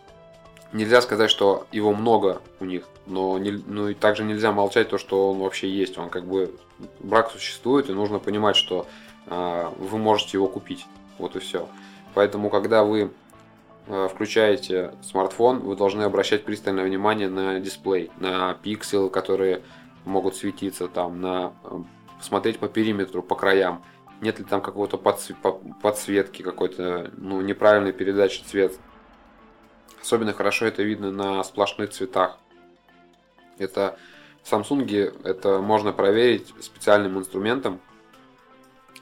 нельзя 0.72 1.02
сказать, 1.02 1.28
что 1.28 1.66
его 1.72 1.92
много 1.92 2.40
у 2.60 2.64
них, 2.64 2.88
но 3.06 3.36
не, 3.38 3.50
ну 3.50 3.88
и 3.88 3.94
также 3.94 4.22
нельзя 4.22 4.52
молчать 4.52 4.88
то, 4.88 4.96
что 4.98 5.32
он 5.32 5.40
вообще 5.40 5.68
есть. 5.68 5.98
Он 5.98 6.08
как 6.08 6.24
бы 6.24 6.54
брак 7.00 7.32
существует, 7.32 7.90
и 7.90 7.92
нужно 7.92 8.20
понимать, 8.20 8.54
что 8.54 8.86
вы 9.30 9.98
можете 9.98 10.36
его 10.36 10.48
купить. 10.48 10.86
Вот 11.18 11.36
и 11.36 11.38
все. 11.38 11.68
Поэтому, 12.14 12.50
когда 12.50 12.84
вы 12.84 13.12
а, 13.86 14.08
включаете 14.08 14.94
смартфон, 15.02 15.60
вы 15.60 15.76
должны 15.76 16.02
обращать 16.02 16.44
пристальное 16.44 16.84
внимание 16.84 17.28
на 17.28 17.60
дисплей, 17.60 18.10
на 18.18 18.54
пикселы, 18.54 19.10
которые 19.10 19.62
могут 20.04 20.36
светиться 20.36 20.88
там, 20.88 21.20
на 21.20 21.52
а, 21.64 21.82
смотреть 22.20 22.58
по 22.58 22.68
периметру, 22.68 23.22
по 23.22 23.34
краям. 23.34 23.82
Нет 24.20 24.38
ли 24.38 24.44
там 24.44 24.60
какого-то 24.60 24.98
подсветки, 24.98 26.42
какой-то 26.42 27.10
ну, 27.16 27.40
неправильной 27.40 27.92
передачи 27.92 28.42
цвета. 28.42 28.76
Особенно 30.00 30.32
хорошо 30.32 30.66
это 30.66 30.82
видно 30.82 31.10
на 31.10 31.42
сплошных 31.42 31.90
цветах. 31.90 32.38
Это 33.58 33.98
в 34.42 34.52
Samsung 34.52 35.20
это 35.24 35.58
можно 35.60 35.92
проверить 35.92 36.52
специальным 36.60 37.18
инструментом, 37.18 37.80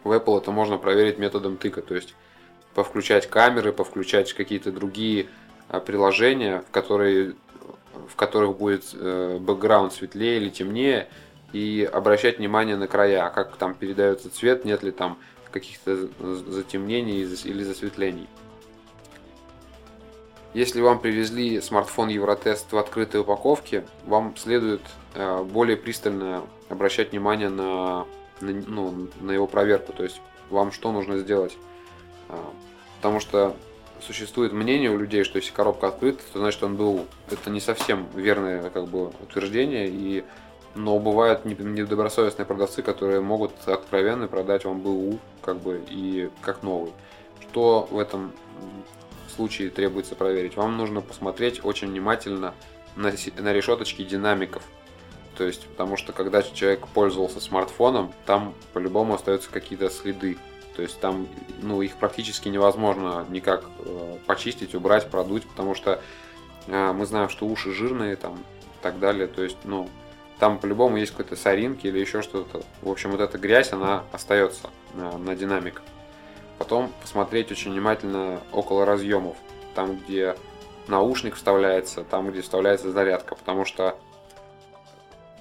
в 0.09 0.13
Apple 0.13 0.39
это 0.41 0.51
можно 0.51 0.79
проверить 0.79 1.19
методом 1.19 1.57
тыка, 1.57 1.83
то 1.83 1.95
есть 1.95 2.15
повключать 2.75 3.29
камеры, 3.29 3.73
повключать 3.73 4.33
какие-то 4.33 4.73
другие 4.73 5.27
а, 5.69 5.81
приложения, 5.81 6.63
в, 6.69 6.71
которые, 6.71 7.35
в 8.09 8.17
которых 8.17 8.57
будет 8.57 8.85
э, 8.95 9.39
бэкграунд 9.41 9.93
светлее 9.93 10.39
или 10.39 10.49
темнее, 10.49 11.09
и 11.53 11.89
обращать 11.91 12.39
внимание 12.39 12.77
на 12.77 12.87
края, 12.87 13.31
как 13.31 13.57
там 13.57 13.75
передается 13.75 14.31
цвет, 14.31 14.65
нет 14.65 14.83
ли 14.83 14.91
там 14.91 15.19
каких-то 15.51 16.09
затемнений 16.51 17.23
или 17.23 17.63
засветлений. 17.63 18.29
Если 20.55 20.81
вам 20.81 20.99
привезли 20.99 21.61
смартфон 21.61 22.09
Евротест 22.09 22.73
в 22.73 22.79
открытой 22.79 23.21
упаковке, 23.21 23.85
вам 24.07 24.35
следует 24.37 24.81
э, 25.15 25.43
более 25.43 25.77
пристально 25.77 26.43
обращать 26.69 27.13
внимание 27.13 27.49
на 27.49 28.07
на, 28.41 28.53
ну, 28.53 29.09
на 29.21 29.33
его 29.33 29.47
проверку. 29.47 29.93
То 29.93 30.03
есть 30.03 30.21
вам 30.51 30.73
что 30.73 30.93
нужно 30.93 31.19
сделать? 31.19 31.57
А, 32.29 32.53
потому 32.97 33.21
что 33.21 33.57
существует 34.01 34.53
мнение 34.53 34.91
у 34.91 34.99
людей, 34.99 35.25
что 35.25 35.39
если 35.39 35.53
коробка 35.53 35.89
открыта, 35.89 36.23
то 36.33 36.39
значит 36.39 36.63
он 36.63 36.77
был. 36.77 37.07
Это 37.31 37.51
не 37.51 37.61
совсем 37.61 38.07
верное 38.15 38.71
как 38.71 38.87
бы 38.89 39.09
утверждение. 39.09 39.89
И 39.89 40.25
но 40.75 40.99
бывают 40.99 41.45
недобросовестные 41.45 42.47
продавцы, 42.47 42.83
которые 42.83 43.21
могут 43.21 43.53
откровенно 43.67 44.29
продать 44.29 44.65
вам 44.65 44.81
БУ 44.81 45.19
как 45.43 45.57
бы 45.59 45.83
и 45.89 46.31
как 46.41 46.63
новый. 46.63 46.93
Что 47.41 47.89
в 47.91 47.99
этом 47.99 48.33
случае 49.35 49.71
требуется 49.71 50.15
проверить? 50.15 50.57
Вам 50.57 50.77
нужно 50.77 51.01
посмотреть 51.01 51.65
очень 51.65 51.89
внимательно 51.89 52.55
на, 52.97 53.13
на 53.39 53.53
решеточки 53.53 54.03
динамиков. 54.05 54.63
То 55.39 55.45
есть, 55.45 55.69
потому 55.69 55.97
что 55.97 56.13
когда 56.13 56.43
человек 56.43 56.89
пользовался 56.89 57.41
смартфоном, 57.41 58.13
там 58.27 58.55
по-любому 58.73 59.15
остаются 59.15 59.49
какие-то 59.49 59.89
следы. 59.89 60.37
То 60.75 60.83
есть 60.83 60.99
там 60.99 61.29
ну, 61.63 61.81
их 61.81 61.95
практически 61.95 62.49
невозможно 62.49 63.25
никак 63.31 63.65
э, 63.79 64.17
почистить, 64.27 64.75
убрать, 64.75 65.09
продуть, 65.09 65.47
потому 65.47 65.77
что 65.77 66.03
э, 66.67 66.93
мы 66.93 67.07
знаем, 67.07 67.29
что 67.29 67.47
уши 67.47 67.73
жирные 67.73 68.17
там 68.17 68.35
и 68.35 68.83
так 68.83 68.99
далее. 68.99 69.29
То 69.29 69.45
есть, 69.45 69.59
ну, 69.63 69.89
там 70.41 70.59
по-любому 70.59 70.97
есть 70.97 71.13
какой-то 71.13 71.37
соринки 71.37 71.87
или 71.87 72.01
еще 72.01 72.21
что-то. 72.23 72.63
В 72.83 72.91
общем, 72.91 73.13
вот 73.13 73.21
эта 73.21 73.39
грязь, 73.39 73.73
она 73.73 74.03
остается 74.11 74.71
на, 74.95 75.17
на 75.19 75.37
динамиках. 75.37 75.85
Потом 76.59 76.93
посмотреть 77.01 77.53
очень 77.53 77.71
внимательно 77.71 78.41
около 78.51 78.85
разъемов, 78.85 79.37
там, 79.77 79.99
где 79.99 80.35
наушник 80.89 81.37
вставляется, 81.37 82.03
там, 82.03 82.29
где 82.29 82.43
вставляется 82.43 82.91
зарядка, 82.91 83.37
потому 83.37 83.65
что 83.65 83.97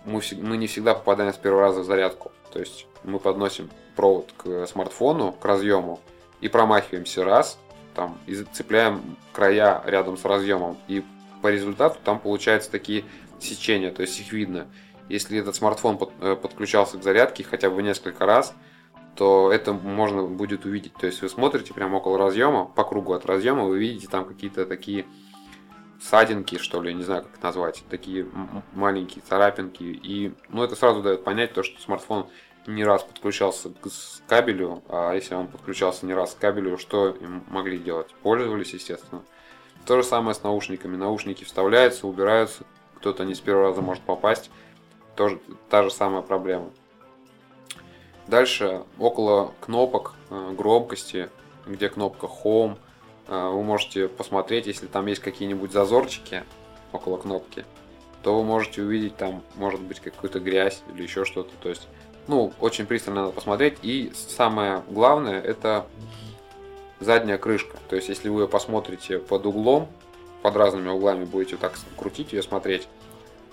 мы, 0.08 0.22
мы 0.42 0.58
не 0.58 0.68
всегда 0.68 0.96
попадаем 0.96 1.34
с 1.34 1.38
первого 1.38 1.62
раза 1.62 1.82
в 1.82 1.84
зарядку. 1.84 2.32
То 2.52 2.60
есть 2.60 2.88
мы 3.04 3.20
подносим 3.20 3.70
провод 3.96 4.34
к 4.38 4.66
смартфону, 4.66 5.34
к 5.34 5.46
разъему, 5.46 6.00
и 6.42 6.48
промахиваемся 6.48 7.24
раз, 7.24 7.60
там, 7.94 8.18
и 8.26 8.36
цепляем 8.36 9.18
края 9.34 9.82
рядом 9.86 10.18
с 10.18 10.26
разъемом. 10.26 10.78
И 10.88 11.04
по 11.42 11.48
результату 11.48 11.98
там 12.04 12.20
получаются 12.20 12.72
такие 12.72 13.06
сечения, 13.40 13.92
то 13.92 14.02
есть 14.02 14.20
их 14.20 14.32
видно. 14.32 14.68
Если 15.10 15.40
этот 15.40 15.56
смартфон 15.56 15.98
под, 15.98 16.12
э, 16.22 16.36
подключался 16.36 16.98
к 16.98 17.04
зарядке 17.04 17.44
хотя 17.44 17.70
бы 17.70 17.82
несколько 17.82 18.26
раз, 18.26 18.54
то 19.16 19.52
это 19.52 19.74
можно 19.74 20.24
будет 20.24 20.66
увидеть. 20.66 20.94
То 20.94 21.08
есть 21.08 21.22
вы 21.22 21.30
смотрите 21.30 21.74
прямо 21.74 21.98
около 21.98 22.18
разъема, 22.18 22.66
по 22.66 22.84
кругу 22.84 23.14
от 23.14 23.26
разъема, 23.26 23.66
вы 23.66 23.80
видите 23.80 24.08
там 24.08 24.26
какие-то 24.26 24.66
такие 24.66 25.06
садинки, 26.02 26.58
что 26.58 26.82
ли, 26.82 26.94
не 26.94 27.04
знаю, 27.04 27.24
как 27.24 27.42
назвать, 27.42 27.84
такие 27.90 28.28
маленькие 28.74 29.24
царапинки. 29.28 29.84
И, 29.84 30.34
ну, 30.50 30.64
это 30.64 30.76
сразу 30.76 31.02
дает 31.02 31.24
понять 31.24 31.54
то, 31.54 31.64
что 31.64 31.82
смартфон 31.82 32.28
не 32.68 32.84
раз 32.84 33.04
подключался 33.04 33.70
к 33.70 33.88
кабелю, 34.28 34.84
а 34.90 35.14
если 35.14 35.36
он 35.36 35.48
подключался 35.48 36.06
не 36.06 36.14
раз 36.14 36.34
к 36.34 36.40
кабелю, 36.40 36.78
что 36.78 37.10
им 37.10 37.44
могли 37.50 37.78
делать? 37.78 38.14
Пользовались, 38.22 38.74
естественно. 38.74 39.24
То 39.86 39.96
же 39.96 40.04
самое 40.04 40.36
с 40.36 40.44
наушниками. 40.44 40.98
Наушники 40.98 41.46
вставляются, 41.46 42.08
убираются, 42.08 42.64
кто-то 42.96 43.24
не 43.24 43.36
с 43.36 43.40
первого 43.40 43.70
раза 43.70 43.82
может 43.82 44.04
попасть. 44.04 44.52
Тоже 45.16 45.40
та 45.70 45.84
же 45.84 45.90
самая 45.90 46.22
проблема. 46.22 46.72
Дальше 48.28 48.84
около 49.00 49.54
кнопок 49.62 50.14
э, 50.30 50.52
громкости, 50.52 51.30
где 51.66 51.88
кнопка 51.88 52.28
Home, 52.28 52.78
вы 53.28 53.64
можете 53.64 54.08
посмотреть, 54.08 54.68
если 54.68 54.88
там 54.88 55.06
есть 55.08 55.22
какие-нибудь 55.22 55.72
зазорчики 55.72 56.44
около 56.92 57.18
кнопки, 57.18 57.66
то 58.24 58.38
вы 58.38 58.44
можете 58.44 58.82
увидеть 58.82 59.16
там, 59.18 59.44
может 59.56 59.82
быть, 59.82 60.00
какую-то 60.00 60.40
грязь 60.40 60.82
или 60.94 61.04
еще 61.04 61.26
что-то. 61.26 61.52
То 61.62 61.70
есть, 61.70 61.88
ну, 62.28 62.54
очень 62.60 62.86
пристально 62.86 63.22
надо 63.22 63.34
посмотреть. 63.34 63.78
И 63.84 64.12
самое 64.16 64.84
главное, 64.90 65.42
это 65.42 65.86
задняя 67.00 67.38
крышка. 67.38 67.78
То 67.90 67.96
есть, 67.96 68.10
если 68.10 68.30
вы 68.30 68.42
ее 68.44 68.48
посмотрите 68.48 69.20
под 69.20 69.46
углом, 69.46 69.88
под 70.42 70.56
разными 70.56 70.90
углами 70.90 71.26
будете 71.26 71.58
так 71.58 71.74
крутить 71.98 72.34
ее, 72.34 72.42
смотреть, 72.42 72.88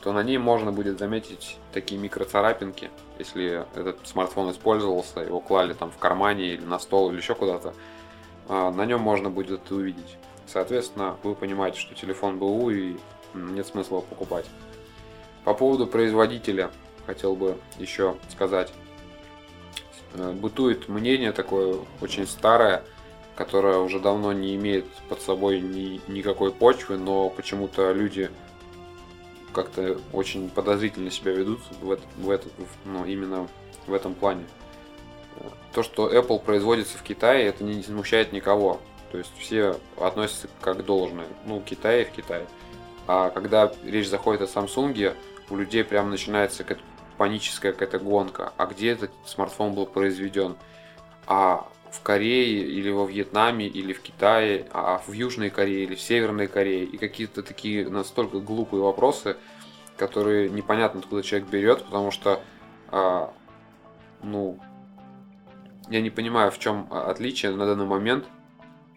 то 0.03 0.13
на 0.13 0.23
ней 0.23 0.39
можно 0.39 0.71
будет 0.71 0.99
заметить 0.99 1.57
такие 1.73 1.99
микроцарапинки, 1.99 2.91
если 3.19 3.65
этот 3.75 4.07
смартфон 4.07 4.51
использовался, 4.51 5.21
его 5.21 5.41
клали 5.41 5.73
там 5.73 5.91
в 5.91 5.97
кармане 5.97 6.49
или 6.49 6.65
на 6.65 6.79
стол 6.79 7.11
или 7.11 7.17
еще 7.17 7.35
куда-то, 7.35 7.75
на 8.49 8.85
нем 8.85 9.01
можно 9.01 9.31
будет 9.31 9.63
это 9.63 9.75
увидеть. 9.75 10.17
Соответственно, 10.47 11.17
вы 11.23 11.35
понимаете, 11.35 11.79
что 11.79 11.95
телефон 11.95 12.39
БУ 12.39 12.71
и 12.71 12.97
нет 13.35 13.67
смысла 13.67 13.97
его 13.97 14.03
покупать. 14.03 14.47
По 15.45 15.55
поводу 15.55 15.87
производителя 15.87 16.71
хотел 17.07 17.37
бы 17.37 17.59
еще 17.79 18.17
сказать. 18.31 18.73
Э, 20.15 20.33
бытует 20.33 20.89
мнение 20.89 21.33
такое 21.33 21.77
очень 22.01 22.27
старое, 22.27 22.85
которое 23.37 23.79
уже 23.79 23.99
давно 23.99 24.33
не 24.33 24.55
имеет 24.55 24.87
под 25.09 25.21
собой 25.21 25.61
ни, 25.61 26.01
никакой 26.11 26.53
почвы, 26.53 26.97
но 26.97 27.29
почему-то 27.31 27.93
люди 27.93 28.31
как-то 29.53 29.99
очень 30.13 30.51
подозрительно 30.51 31.11
себя 31.11 31.33
ведут 31.33 31.61
в, 31.81 31.91
это, 31.91 32.03
в 32.17 32.31
этот, 32.31 32.53
ну, 32.85 33.05
именно 33.05 33.49
в 33.87 33.93
этом 33.93 34.15
плане. 34.15 34.45
То, 35.73 35.83
что 35.83 36.13
Apple 36.13 36.39
производится 36.41 36.99
в 36.99 37.03
Китае, 37.03 37.47
это 37.47 37.65
не 37.65 37.83
смущает 37.83 38.33
никого. 38.33 38.81
То 39.11 39.19
есть 39.19 39.33
все 39.39 39.77
относятся 39.99 40.49
как 40.61 40.85
должное. 40.85 41.27
Ну, 41.47 41.61
Китай 41.61 42.05
в 42.05 42.11
Китае. 42.11 42.47
А 43.07 43.31
когда 43.31 43.73
речь 43.85 44.09
заходит 44.09 44.43
о 44.43 44.45
Samsung, 44.45 45.15
у 45.51 45.57
людей 45.57 45.85
прям 45.85 46.11
начинается 46.11 46.65
какая-то 46.65 46.83
паническая 47.17 47.73
какая-то 47.73 47.99
гонка. 47.99 48.53
А 48.57 48.67
где 48.67 48.91
этот 48.91 49.11
смартфон 49.25 49.75
был 49.75 49.87
произведен? 49.87 50.57
А 51.27 51.69
в 51.91 52.03
Корее 52.03 52.67
или 52.67 52.91
во 52.91 53.07
Вьетнаме 53.07 53.67
или 53.67 53.93
в 53.93 54.01
Китае, 54.01 54.67
а 54.73 55.01
в 55.07 55.13
Южной 55.13 55.51
Корее 55.51 55.85
или 55.85 55.95
в 55.95 56.01
Северной 56.01 56.49
Корее. 56.49 56.85
И 56.85 56.97
какие-то 56.97 57.43
такие 57.43 57.89
настолько 57.89 58.41
глупые 58.41 58.83
вопросы, 58.83 59.37
которые 59.97 60.51
непонятно 60.51 61.01
откуда 61.01 61.23
человек 61.23 61.49
берет, 61.49 61.85
потому 61.85 62.11
что, 62.11 62.41
а, 62.89 63.33
ну, 64.23 64.59
я 65.89 66.01
не 66.01 66.11
понимаю, 66.11 66.51
в 66.51 66.59
чем 66.59 66.89
отличие 66.91 67.55
на 67.55 67.67
данный 67.67 67.87
момент. 67.87 68.27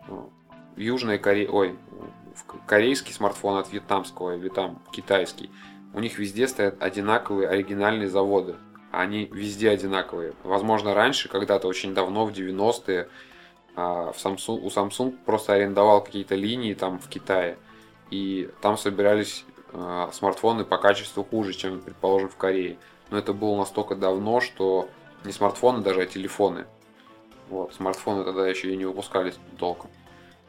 В 0.07 0.79
Южной 0.79 1.17
Корее, 1.17 1.49
ой, 1.49 1.77
корейский 2.65 3.13
смартфон 3.13 3.57
от 3.57 3.71
вьетнамского 3.71 4.35
или 4.35 4.47
там 4.47 4.81
китайский, 4.91 5.49
у 5.93 5.99
них 5.99 6.19
везде 6.19 6.47
стоят 6.47 6.81
одинаковые 6.81 7.49
оригинальные 7.49 8.09
заводы 8.09 8.55
они 8.91 9.25
везде 9.25 9.69
одинаковые. 9.69 10.33
Возможно, 10.43 10.93
раньше, 10.93 11.29
когда-то 11.29 11.67
очень 11.67 11.93
давно, 11.93 12.25
в 12.25 12.31
90-е, 12.31 13.09
а, 13.75 14.11
в 14.11 14.17
Samsung, 14.17 14.59
у 14.59 14.67
Samsung 14.67 15.17
просто 15.25 15.53
арендовал 15.53 16.03
какие-то 16.03 16.35
линии 16.35 16.73
там 16.73 16.99
в 16.99 17.07
Китае, 17.07 17.57
и 18.09 18.49
там 18.61 18.77
собирались 18.77 19.45
а, 19.73 20.09
смартфоны 20.11 20.65
по 20.65 20.77
качеству 20.77 21.23
хуже, 21.23 21.53
чем, 21.53 21.79
предположим, 21.81 22.29
в 22.29 22.37
Корее. 22.37 22.77
Но 23.09 23.17
это 23.17 23.33
было 23.33 23.55
настолько 23.57 23.95
давно, 23.95 24.41
что 24.41 24.89
не 25.23 25.31
смартфоны 25.31 25.81
даже, 25.81 26.01
а 26.01 26.05
телефоны. 26.05 26.65
Вот, 27.49 27.73
смартфоны 27.73 28.23
тогда 28.23 28.47
еще 28.47 28.71
и 28.73 28.77
не 28.77 28.85
выпускались 28.85 29.35
толком. 29.57 29.89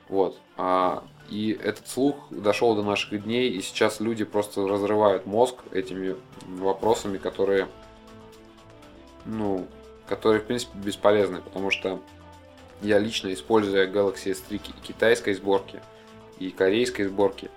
Вот. 0.09 0.39
А, 0.57 1.05
и 1.29 1.59
этот 1.63 1.89
слух 1.89 2.17
дошел 2.31 2.75
до 2.75 2.83
наших 2.83 3.23
дней, 3.23 3.51
и 3.51 3.61
сейчас 3.61 4.01
люди 4.01 4.25
просто 4.25 4.67
разрывают 4.67 5.27
мозг 5.27 5.57
этими 5.73 6.17
вопросами, 6.47 7.19
которые 7.19 7.69
ну, 9.29 9.67
которые, 10.09 10.41
в 10.41 10.45
принципе, 10.45 10.79
бесполезны, 10.79 11.41
потому 11.41 11.71
что 11.71 12.01
я 12.81 12.99
лично, 12.99 13.33
используя 13.33 13.87
Galaxy 13.87 14.33
S3 14.33 14.61
китайской 14.83 15.35
сборки 15.35 15.81
и 16.39 16.51
корейской 16.51 17.05
сборки, 17.05 17.51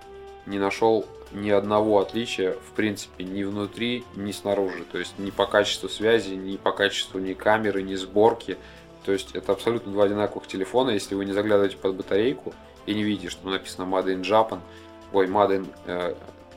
не 0.46 0.58
нашел 0.58 1.06
ни 1.32 1.50
одного 1.50 2.00
отличия, 2.00 2.52
в 2.52 2.72
принципе, 2.74 3.24
ни 3.24 3.42
внутри, 3.42 4.04
ни 4.16 4.32
снаружи. 4.32 4.84
То 4.90 4.98
есть 4.98 5.18
ни 5.18 5.30
по 5.30 5.46
качеству 5.46 5.88
связи, 5.88 6.34
ни 6.34 6.56
по 6.56 6.72
качеству 6.72 7.20
ни 7.20 7.32
камеры, 7.32 7.82
ни 7.82 7.94
сборки. 7.94 8.58
То 9.04 9.12
есть 9.12 9.34
это 9.34 9.52
абсолютно 9.52 9.92
два 9.92 10.04
одинаковых 10.04 10.46
телефона. 10.46 10.90
Если 10.90 11.14
вы 11.14 11.24
не 11.24 11.32
заглядываете 11.32 11.76
под 11.76 11.96
батарейку 11.96 12.54
и 12.86 12.94
не 12.94 13.02
видите, 13.02 13.30
что 13.30 13.48
написано 13.48 13.84
Made 13.84 14.06
in 14.06 14.22
Japan, 14.22 14.60
ой, 15.12 15.26
Made 15.26 15.58
in 15.58 15.68
э, 15.86 16.14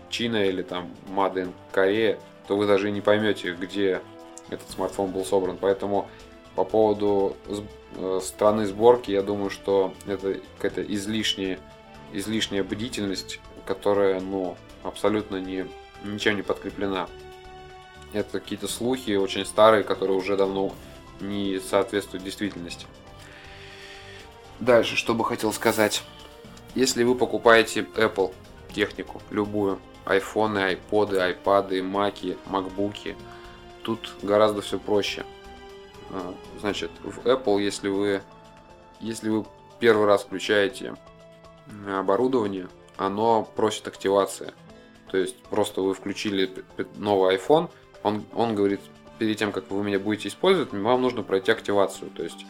China 0.09 0.47
или 0.47 0.61
там 0.61 0.89
Made 1.09 1.35
in 1.35 1.53
Korea, 1.73 2.19
то 2.47 2.55
вы 2.55 2.67
даже 2.67 2.91
не 2.91 3.01
поймете, 3.01 3.53
где 3.53 4.01
этот 4.49 4.69
смартфон 4.69 5.11
был 5.11 5.25
собран. 5.25 5.57
Поэтому 5.59 6.07
по 6.55 6.63
поводу 6.63 7.35
э, 7.97 8.19
страны 8.21 8.65
сборки, 8.65 9.11
я 9.11 9.23
думаю, 9.23 9.49
что 9.49 9.93
это 10.05 10.39
какая-то 10.57 10.83
излишняя, 10.83 11.59
излишняя 12.13 12.63
бдительность, 12.63 13.39
которая 13.65 14.19
ну, 14.19 14.55
абсолютно 14.83 15.37
не, 15.37 15.65
ничем 16.03 16.35
не 16.35 16.43
подкреплена. 16.43 17.07
Это 18.13 18.39
какие-то 18.39 18.67
слухи 18.67 19.15
очень 19.15 19.45
старые, 19.45 19.83
которые 19.83 20.17
уже 20.17 20.37
давно 20.37 20.73
не 21.19 21.59
соответствуют 21.59 22.23
действительности. 22.23 22.85
Дальше, 24.59 24.95
что 24.95 25.13
бы 25.13 25.25
хотел 25.25 25.51
сказать. 25.53 26.03
Если 26.75 27.03
вы 27.03 27.15
покупаете 27.15 27.81
Apple 27.95 28.33
технику, 28.73 29.21
любую, 29.29 29.79
айфоны, 30.05 30.59
айподы, 30.59 31.19
айпады, 31.19 31.81
маки, 31.81 32.37
макбуки– 32.47 33.15
тут 33.85 34.15
гораздо 34.23 34.61
все 34.61 34.79
проще. 34.79 35.23
А, 36.09 36.33
значит, 36.59 36.91
в 37.03 37.19
Apple, 37.19 37.61
если 37.61 37.87
вы, 37.87 38.21
если 38.99 39.29
вы 39.29 39.45
первый 39.79 40.07
раз 40.07 40.23
включаете 40.23 40.95
оборудование, 41.87 42.67
оно 42.97 43.47
просит 43.55 43.87
активации. 43.87 44.53
То 45.11 45.17
есть 45.17 45.37
просто 45.43 45.81
вы 45.81 45.93
включили 45.93 46.51
новый 46.95 47.37
iPhone, 47.37 47.69
он, 48.03 48.25
он 48.33 48.55
говорит, 48.55 48.81
перед 49.17 49.37
тем, 49.37 49.51
как 49.51 49.69
вы 49.69 49.83
меня 49.83 49.99
будете 49.99 50.29
использовать, 50.29 50.73
вам 50.73 51.01
нужно 51.01 51.23
пройти 51.23 51.51
активацию. 51.51 52.09
То 52.11 52.23
есть, 52.23 52.45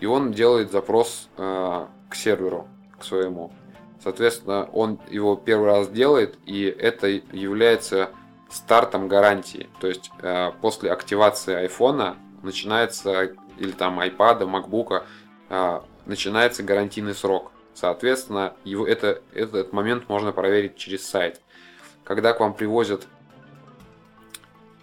и 0.00 0.06
он 0.06 0.32
делает 0.32 0.70
запрос 0.70 1.28
э, 1.36 1.86
к 2.08 2.14
серверу, 2.14 2.68
к 2.98 3.04
своему. 3.04 3.52
Соответственно, 4.02 4.64
он 4.72 4.98
его 5.10 5.36
первый 5.36 5.66
раз 5.66 5.88
делает, 5.88 6.38
и 6.46 6.64
это 6.64 7.08
является 7.08 8.10
стартом 8.50 9.08
гарантии. 9.08 9.68
То 9.80 9.88
есть 9.88 10.10
э, 10.22 10.52
после 10.60 10.90
активации 10.90 11.54
айфона 11.54 12.16
начинается 12.42 13.32
или 13.60 13.72
там 13.72 14.00
iPad, 14.00 14.40
MacBook, 14.42 15.04
а, 15.48 15.84
начинается 16.06 16.62
гарантийный 16.62 17.14
срок. 17.14 17.52
Соответственно, 17.74 18.54
его, 18.64 18.86
это, 18.86 19.22
этот 19.32 19.72
момент 19.72 20.08
можно 20.08 20.32
проверить 20.32 20.76
через 20.76 21.06
сайт. 21.06 21.40
Когда 22.02 22.32
к 22.32 22.40
вам 22.40 22.54
привозят 22.54 23.06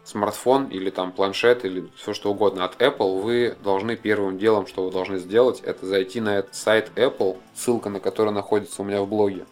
смартфон 0.08 0.67
или 0.67 0.89
там 0.89 1.12
планшет 1.12 1.65
или 1.65 1.89
все 1.98 2.13
что 2.13 2.32
угодно 2.32 2.63
от 2.63 2.82
Apple, 2.82 3.22
вы 3.22 3.58
должны 3.62 3.98
первым 3.98 4.38
делом, 4.38 4.65
что 4.65 4.86
вы 4.86 4.91
должны 4.91 5.17
сделать, 5.17 5.60
это 5.62 5.86
зайти 5.86 6.22
на 6.22 6.38
этот 6.38 6.56
сайт 6.56 6.91
Apple, 6.96 7.38
ссылка 7.54 7.89
на 7.89 8.00
который 8.00 8.32
находится 8.32 8.82
у 8.82 8.86
меня 8.86 9.02
в 9.02 9.08
блоге, 9.08 9.46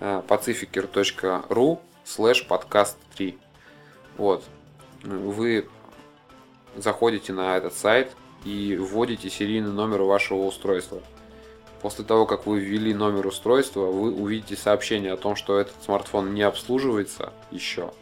э, 0.00 0.22
pacificer.ru 0.26 1.78
slash 2.06 2.48
podcast 2.48 2.96
3. 3.14 3.38
Вот. 4.16 4.42
Вы 5.02 5.68
заходите 6.74 7.34
на 7.34 7.56
этот 7.58 7.74
сайт 7.74 8.10
и 8.44 8.76
вводите 8.76 9.28
серийный 9.28 9.72
номер 9.72 10.02
вашего 10.02 10.46
устройства. 10.46 11.02
После 11.82 12.04
того, 12.04 12.24
как 12.24 12.46
вы 12.46 12.60
ввели 12.60 12.94
номер 12.94 13.26
устройства, 13.26 13.80
вы 13.80 14.12
увидите 14.14 14.56
сообщение 14.56 15.12
о 15.12 15.16
том, 15.16 15.36
что 15.36 15.58
этот 15.58 15.74
смартфон 15.82 16.32
не 16.32 16.42
обслуживается 16.42 17.32
еще. 17.50 17.92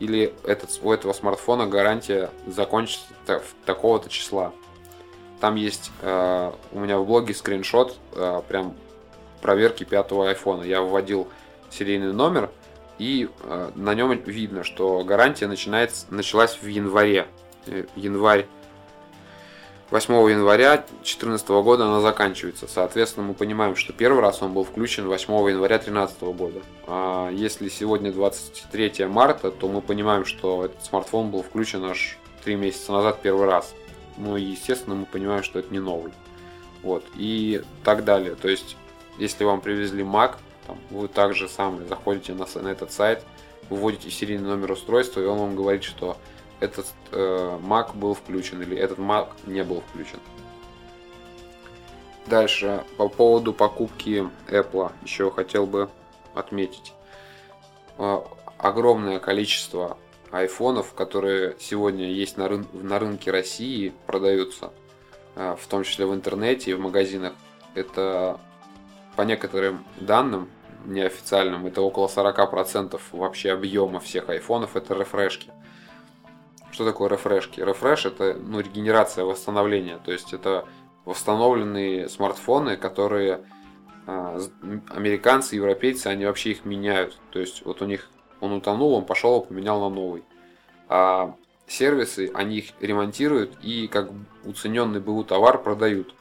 Или 0.00 0.34
этот, 0.44 0.78
у 0.82 0.92
этого 0.92 1.12
смартфона 1.12 1.66
гарантия 1.66 2.30
закончится 2.46 3.42
такого-то 3.64 4.08
числа. 4.08 4.52
Там 5.40 5.56
есть 5.56 5.90
э, 6.02 6.52
у 6.72 6.80
меня 6.80 6.98
в 6.98 7.06
блоге 7.06 7.34
скриншот 7.34 7.96
э, 8.14 8.42
прям 8.48 8.74
проверки 9.40 9.84
пятого 9.84 10.28
айфона. 10.28 10.62
Я 10.62 10.82
вводил 10.82 11.28
серийный 11.70 12.12
номер, 12.12 12.50
и 12.98 13.28
э, 13.44 13.70
на 13.74 13.94
нем 13.94 14.12
видно, 14.12 14.64
что 14.64 15.04
гарантия 15.04 15.46
начинается, 15.46 16.06
началась 16.10 16.58
в 16.60 16.66
январе. 16.66 17.26
Э, 17.66 17.84
январь 17.94 18.46
8 19.90 20.12
января 20.30 20.76
2014 20.76 21.48
года 21.48 21.86
она 21.86 22.00
заканчивается. 22.00 22.66
Соответственно, 22.68 23.28
мы 23.28 23.34
понимаем, 23.34 23.74
что 23.74 23.94
первый 23.94 24.20
раз 24.20 24.42
он 24.42 24.52
был 24.52 24.64
включен 24.64 25.06
8 25.06 25.32
января 25.48 25.78
2013 25.78 26.20
года. 26.22 26.60
А 26.86 27.30
если 27.30 27.70
сегодня 27.70 28.12
23 28.12 29.06
марта, 29.06 29.50
то 29.50 29.66
мы 29.66 29.80
понимаем, 29.80 30.26
что 30.26 30.66
этот 30.66 30.84
смартфон 30.84 31.30
был 31.30 31.42
включен 31.42 31.84
аж 31.84 32.18
3 32.44 32.56
месяца 32.56 32.92
назад 32.92 33.20
первый 33.22 33.46
раз. 33.46 33.74
Ну 34.18 34.36
и, 34.36 34.42
естественно, 34.42 34.94
мы 34.94 35.06
понимаем, 35.06 35.42
что 35.42 35.58
это 35.58 35.72
не 35.72 35.80
новый. 35.80 36.12
Вот. 36.82 37.04
И 37.14 37.62
так 37.82 38.04
далее. 38.04 38.34
То 38.34 38.48
есть, 38.48 38.76
если 39.18 39.44
вам 39.44 39.62
привезли 39.62 40.02
Mac, 40.02 40.34
там, 40.66 40.78
вы 40.90 41.08
также 41.08 41.48
сами 41.48 41.86
заходите 41.88 42.34
на, 42.34 42.46
на 42.60 42.68
этот 42.68 42.92
сайт, 42.92 43.24
вводите 43.70 44.10
серийный 44.10 44.50
номер 44.50 44.72
устройства, 44.72 45.20
и 45.22 45.24
он 45.24 45.38
вам 45.38 45.56
говорит, 45.56 45.82
что 45.82 46.18
этот 46.60 46.86
э, 47.12 47.58
Mac 47.62 47.96
был 47.96 48.14
включен 48.14 48.60
или 48.62 48.76
этот 48.76 48.98
Mac 48.98 49.28
не 49.46 49.62
был 49.62 49.82
включен. 49.88 50.20
Дальше, 52.26 52.84
по 52.96 53.08
поводу 53.08 53.52
покупки 53.52 54.28
Apple, 54.48 54.92
еще 55.02 55.30
хотел 55.30 55.66
бы 55.66 55.88
отметить. 56.34 56.92
Э, 57.98 58.20
огромное 58.58 59.18
количество 59.18 59.96
айфонов, 60.30 60.92
которые 60.94 61.56
сегодня 61.58 62.10
есть 62.10 62.36
на, 62.36 62.48
рын 62.48 62.66
на 62.72 62.98
рынке 62.98 63.30
России, 63.30 63.94
продаются, 64.06 64.72
э, 65.36 65.56
в 65.58 65.66
том 65.68 65.84
числе 65.84 66.06
в 66.06 66.14
интернете 66.14 66.72
и 66.72 66.74
в 66.74 66.80
магазинах. 66.80 67.32
Это 67.74 68.40
по 69.16 69.22
некоторым 69.22 69.84
данным 69.96 70.50
неофициальным, 70.84 71.66
это 71.66 71.82
около 71.82 72.08
40% 72.08 73.00
вообще 73.12 73.52
объема 73.52 74.00
всех 74.00 74.28
айфонов, 74.28 74.76
это 74.76 74.94
рефрешки. 74.94 75.50
Что 76.78 76.84
такое 76.84 77.08
рефрешки? 77.08 77.58
Рефреш 77.58 78.06
это 78.06 78.34
ну, 78.40 78.60
регенерация, 78.60 79.24
восстановление. 79.24 79.98
То 80.04 80.12
есть 80.12 80.32
это 80.32 80.64
восстановленные 81.04 82.08
смартфоны, 82.08 82.76
которые 82.76 83.40
а, 84.06 84.38
американцы, 84.90 85.56
европейцы, 85.56 86.06
они 86.06 86.24
вообще 86.24 86.52
их 86.52 86.64
меняют. 86.64 87.18
То 87.30 87.40
есть 87.40 87.64
вот 87.64 87.82
у 87.82 87.84
них 87.84 88.08
он 88.38 88.52
утонул, 88.52 88.94
он 88.94 89.06
пошел, 89.06 89.40
поменял 89.40 89.80
на 89.80 89.92
новый. 89.92 90.22
А 90.88 91.34
сервисы, 91.66 92.30
они 92.32 92.58
их 92.58 92.66
ремонтируют 92.78 93.58
и 93.60 93.88
как 93.88 94.10
уцененный 94.44 95.00
БУ 95.00 95.24
товар 95.24 95.60
продают. 95.60 96.14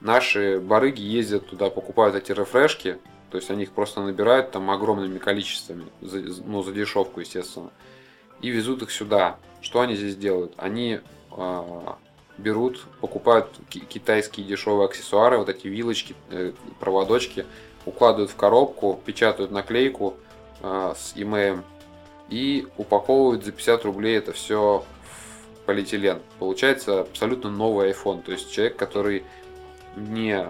Наши 0.00 0.60
барыги 0.60 1.02
ездят 1.02 1.48
туда, 1.48 1.68
покупают 1.68 2.14
эти 2.14 2.30
рефрешки, 2.30 2.98
то 3.32 3.38
есть 3.38 3.50
они 3.50 3.64
их 3.64 3.72
просто 3.72 4.02
набирают 4.02 4.52
там 4.52 4.70
огромными 4.70 5.18
количествами, 5.18 5.86
за, 6.00 6.20
ну 6.46 6.62
за 6.62 6.70
дешевку, 6.70 7.18
естественно, 7.18 7.72
и 8.40 8.50
везут 8.50 8.82
их 8.82 8.92
сюда. 8.92 9.36
Что 9.60 9.80
они 9.80 9.94
здесь 9.94 10.16
делают? 10.16 10.52
Они 10.56 11.00
э, 11.36 11.62
берут, 12.38 12.84
покупают 13.00 13.48
китайские 13.68 14.46
дешевые 14.46 14.86
аксессуары, 14.86 15.38
вот 15.38 15.48
эти 15.48 15.66
вилочки, 15.66 16.14
э, 16.30 16.52
проводочки, 16.78 17.46
укладывают 17.86 18.30
в 18.30 18.36
коробку, 18.36 19.00
печатают 19.04 19.50
наклейку 19.50 20.14
э, 20.62 20.94
с 20.96 21.12
имеем 21.16 21.64
и 22.28 22.68
упаковывают 22.76 23.44
за 23.44 23.52
50 23.52 23.84
рублей 23.84 24.16
это 24.16 24.32
все 24.32 24.84
в 25.04 25.66
полиэтилен. 25.66 26.20
Получается 26.38 27.00
абсолютно 27.00 27.50
новый 27.50 27.90
iPhone. 27.90 28.22
То 28.22 28.32
есть 28.32 28.50
человек, 28.52 28.76
который 28.76 29.24
не, 29.96 30.46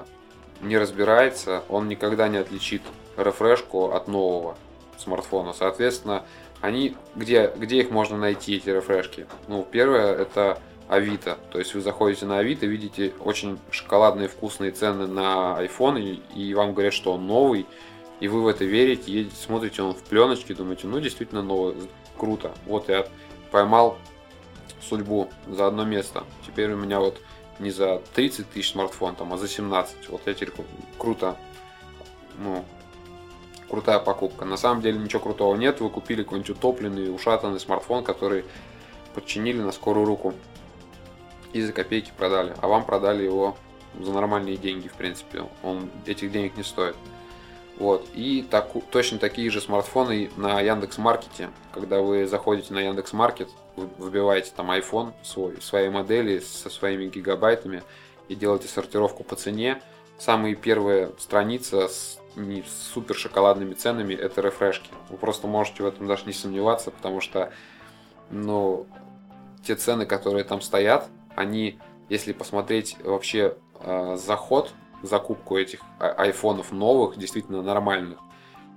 не 0.61 0.79
разбирается, 0.79 1.65
он 1.69 1.89
никогда 1.89 2.29
не 2.29 2.37
отличит 2.37 2.83
рефрешку 3.17 3.93
от 3.93 4.09
нового 4.09 4.57
смартфона. 4.99 5.53
Соответственно, 5.53 6.25
они, 6.61 6.97
где, 7.15 7.53
где 7.57 7.81
их 7.81 7.91
можно 7.91 8.17
найти, 8.17 8.57
эти 8.57 8.69
рефрешки? 8.69 9.27
Ну, 9.49 9.67
первое, 9.71 10.15
это 10.15 10.59
Авито. 10.89 11.39
То 11.51 11.59
есть 11.59 11.75
вы 11.75 11.81
заходите 11.81 12.27
на 12.27 12.39
Авито, 12.39 12.67
видите 12.67 13.13
очень 13.21 13.59
шоколадные 13.71 14.29
вкусные 14.29 14.73
цены 14.73 15.07
на 15.07 15.57
iPhone, 15.61 16.01
и, 16.01 16.23
и 16.39 16.55
вам 16.55 16.73
говорят, 16.73 16.93
что 16.93 17.13
он 17.13 17.27
новый, 17.27 17.67
и 18.21 18.29
вы 18.29 18.43
в 18.43 18.49
это 18.49 18.65
верите, 18.65 19.11
едете, 19.11 19.37
смотрите 19.37 19.83
он 19.83 19.95
в 19.95 20.03
пленочке, 20.03 20.55
думаете, 20.55 20.87
ну, 20.87 21.01
действительно 21.01 21.43
новый, 21.43 21.77
круто. 22.19 22.53
Вот 22.67 22.89
я 22.89 23.07
поймал 23.51 23.99
судьбу 24.81 25.31
за 25.49 25.67
одно 25.67 25.85
место. 25.85 26.25
Теперь 26.47 26.73
у 26.73 26.77
меня 26.77 27.01
вот 27.01 27.21
не 27.59 27.71
за 27.71 28.03
30 28.15 28.51
тысяч 28.51 28.73
смартфон, 28.73 29.15
там, 29.15 29.33
а 29.33 29.39
за 29.39 29.49
17. 29.49 30.09
Вот 30.09 30.23
я 30.27 30.35
теперь 30.35 30.53
круто 30.99 31.37
ну, 32.39 32.65
крутая 33.71 33.99
покупка. 34.01 34.45
На 34.45 34.57
самом 34.57 34.83
деле 34.83 34.99
ничего 34.99 35.21
крутого 35.21 35.55
нет. 35.57 35.81
Вы 35.81 35.89
купили 35.89 36.23
какой-нибудь 36.23 36.51
утопленный, 36.51 37.15
ушатанный 37.15 37.61
смартфон, 37.61 38.05
который 38.05 38.45
подчинили 39.15 39.61
на 39.61 39.73
скорую 39.73 40.07
руку 40.07 40.35
и 41.53 41.63
за 41.63 41.73
копейки 41.73 42.13
продали. 42.17 42.55
А 42.61 42.69
вам 42.69 42.85
продали 42.85 43.25
его 43.25 43.57
за 43.99 44.13
нормальные 44.13 44.57
деньги, 44.57 44.89
в 44.89 44.95
принципе. 44.95 45.45
Он 45.63 45.91
этих 46.07 46.31
денег 46.31 46.57
не 46.57 46.63
стоит. 46.63 46.97
Вот. 47.79 48.07
И 48.15 48.47
так, 48.49 48.71
точно 48.91 49.19
такие 49.19 49.51
же 49.51 49.61
смартфоны 49.61 50.31
на 50.37 50.61
Яндекс 50.61 50.99
Маркете. 50.99 51.49
Когда 51.73 52.01
вы 52.01 52.27
заходите 52.27 52.75
на 52.75 52.81
Яндекс 52.81 53.15
Маркет, 53.15 53.49
выбиваете 53.77 54.53
там 54.55 54.71
iPhone 54.71 55.13
свой, 55.23 55.61
своей 55.63 55.89
модели 55.89 56.41
со 56.41 56.69
своими 56.69 57.07
гигабайтами 57.07 57.83
и 58.29 58.35
делаете 58.35 58.69
сортировку 58.69 59.25
по 59.25 59.35
цене. 59.35 59.83
Самые 60.19 60.55
первые 60.55 61.13
страницы 61.19 61.89
с 61.89 62.20
не 62.37 62.63
супер 62.63 63.17
шоколадными 63.17 63.75
ценами, 63.75 64.15
это 64.15 64.41
рефрешки. 64.41 64.91
Вы 65.09 65.17
просто 65.17 65.47
можете 65.47 65.83
в 65.83 65.87
этом 65.87 66.07
даже 66.07 66.25
не 66.27 66.33
сомневаться, 66.33 66.91
потому 66.91 67.21
что, 67.21 67.53
ну, 68.31 68.87
те 69.65 69.75
цены, 69.77 70.07
которые 70.07 70.45
там 70.45 70.61
стоят, 70.61 71.09
они, 71.35 71.79
если 72.09 72.33
посмотреть 72.33 72.97
вообще 73.03 73.57
э, 73.81 74.17
заход, 74.17 74.73
закупку 75.03 75.57
этих 75.57 75.81
а, 75.99 76.11
айфонов 76.11 76.73
новых, 76.73 77.17
действительно 77.17 77.63
нормальных, 77.63 78.19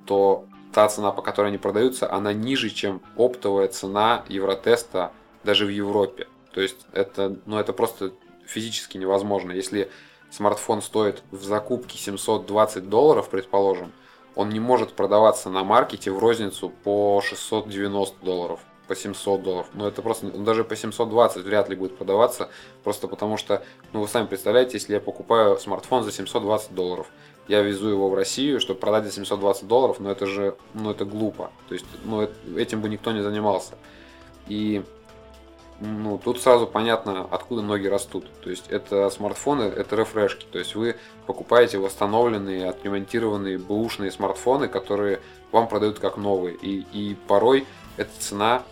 то 0.06 0.46
та 0.74 0.88
цена, 0.88 1.12
по 1.12 1.22
которой 1.22 1.48
они 1.48 1.58
продаются, 1.58 2.12
она 2.12 2.34
ниже, 2.34 2.70
чем 2.70 3.02
оптовая 3.18 3.68
цена 3.68 4.24
Евротеста 4.28 5.12
даже 5.44 5.66
в 5.66 5.70
Европе. 5.70 6.28
То 6.54 6.62
есть 6.62 6.86
это, 6.94 7.38
ну, 7.46 7.58
это 7.58 7.74
просто 7.74 8.14
физически 8.46 8.98
невозможно. 8.98 9.52
Если 9.52 9.92
смартфон 10.34 10.82
стоит 10.82 11.22
в 11.32 11.44
закупке 11.44 11.98
720 11.98 12.90
долларов, 12.90 13.30
предположим, 13.30 13.92
он 14.36 14.50
не 14.50 14.60
может 14.60 14.94
продаваться 14.94 15.50
на 15.50 15.64
маркете 15.64 16.10
в 16.12 16.18
розницу 16.18 16.70
по 16.70 17.22
690 17.22 18.26
долларов, 18.26 18.60
по 18.88 18.96
700 18.96 19.44
долларов. 19.44 19.68
Ну, 19.74 19.86
это 19.86 20.02
просто, 20.02 20.26
он 20.28 20.44
даже 20.44 20.64
по 20.64 20.76
720 20.76 21.44
вряд 21.44 21.70
ли 21.70 21.76
будет 21.76 21.98
продаваться, 21.98 22.50
просто 22.84 23.08
потому 23.08 23.38
что, 23.38 23.64
ну, 23.92 24.02
вы 24.02 24.08
сами 24.08 24.26
представляете, 24.26 24.74
если 24.74 24.94
я 24.94 25.00
покупаю 25.00 25.60
смартфон 25.60 26.04
за 26.04 26.12
720 26.12 26.74
долларов, 26.74 27.08
я 27.48 27.62
везу 27.62 27.90
его 27.90 28.10
в 28.10 28.16
Россию, 28.16 28.60
чтобы 28.60 28.80
продать 28.80 29.04
за 29.04 29.12
720 29.12 29.68
долларов, 29.68 30.00
но 30.00 30.10
это 30.10 30.26
же, 30.26 30.56
ну, 30.74 30.90
это 30.90 31.06
глупо. 31.06 31.52
То 31.68 31.76
есть, 31.76 31.86
ну, 32.06 32.28
этим 32.58 32.82
бы 32.82 32.90
никто 32.90 33.12
не 33.12 33.22
занимался. 33.22 33.76
И 34.48 34.84
ну, 35.80 36.18
тут 36.18 36.42
сразу 36.42 36.68
понятно, 36.68 37.28
откуда 37.30 37.62
ноги 37.62 37.88
растут. 37.88 38.26
То 38.42 38.50
есть 38.50 38.66
это 38.70 39.10
смартфоны, 39.10 39.64
это 39.64 39.96
рефрешки. 39.96 40.46
То 40.52 40.60
есть 40.60 40.76
вы 40.76 40.96
покупаете 41.26 41.78
восстановленные, 41.78 42.70
отремонтированные 42.70 43.58
бэушные 43.58 44.12
смартфоны, 44.12 44.68
которые 44.68 45.20
вам 45.52 45.68
продают 45.68 46.00
как 46.00 46.18
новые. 46.18 46.56
И, 46.56 46.86
и 46.94 47.16
порой 47.28 47.66
эта 47.98 48.12
цена, 48.20 48.64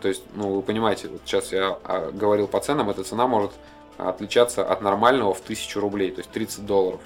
то 0.00 0.08
есть, 0.08 0.22
ну, 0.34 0.54
вы 0.54 0.62
понимаете, 0.62 1.08
вот 1.08 1.22
сейчас 1.24 1.52
я 1.52 1.78
а, 1.84 2.10
говорил 2.10 2.46
по 2.46 2.60
ценам, 2.60 2.90
эта 2.90 3.04
цена 3.04 3.26
может 3.26 3.52
отличаться 3.96 4.64
от 4.64 4.82
нормального 4.82 5.34
в 5.34 5.40
1000 5.40 5.80
рублей, 5.80 6.10
то 6.10 6.20
есть 6.20 6.30
30 6.30 6.66
долларов. 6.66 7.00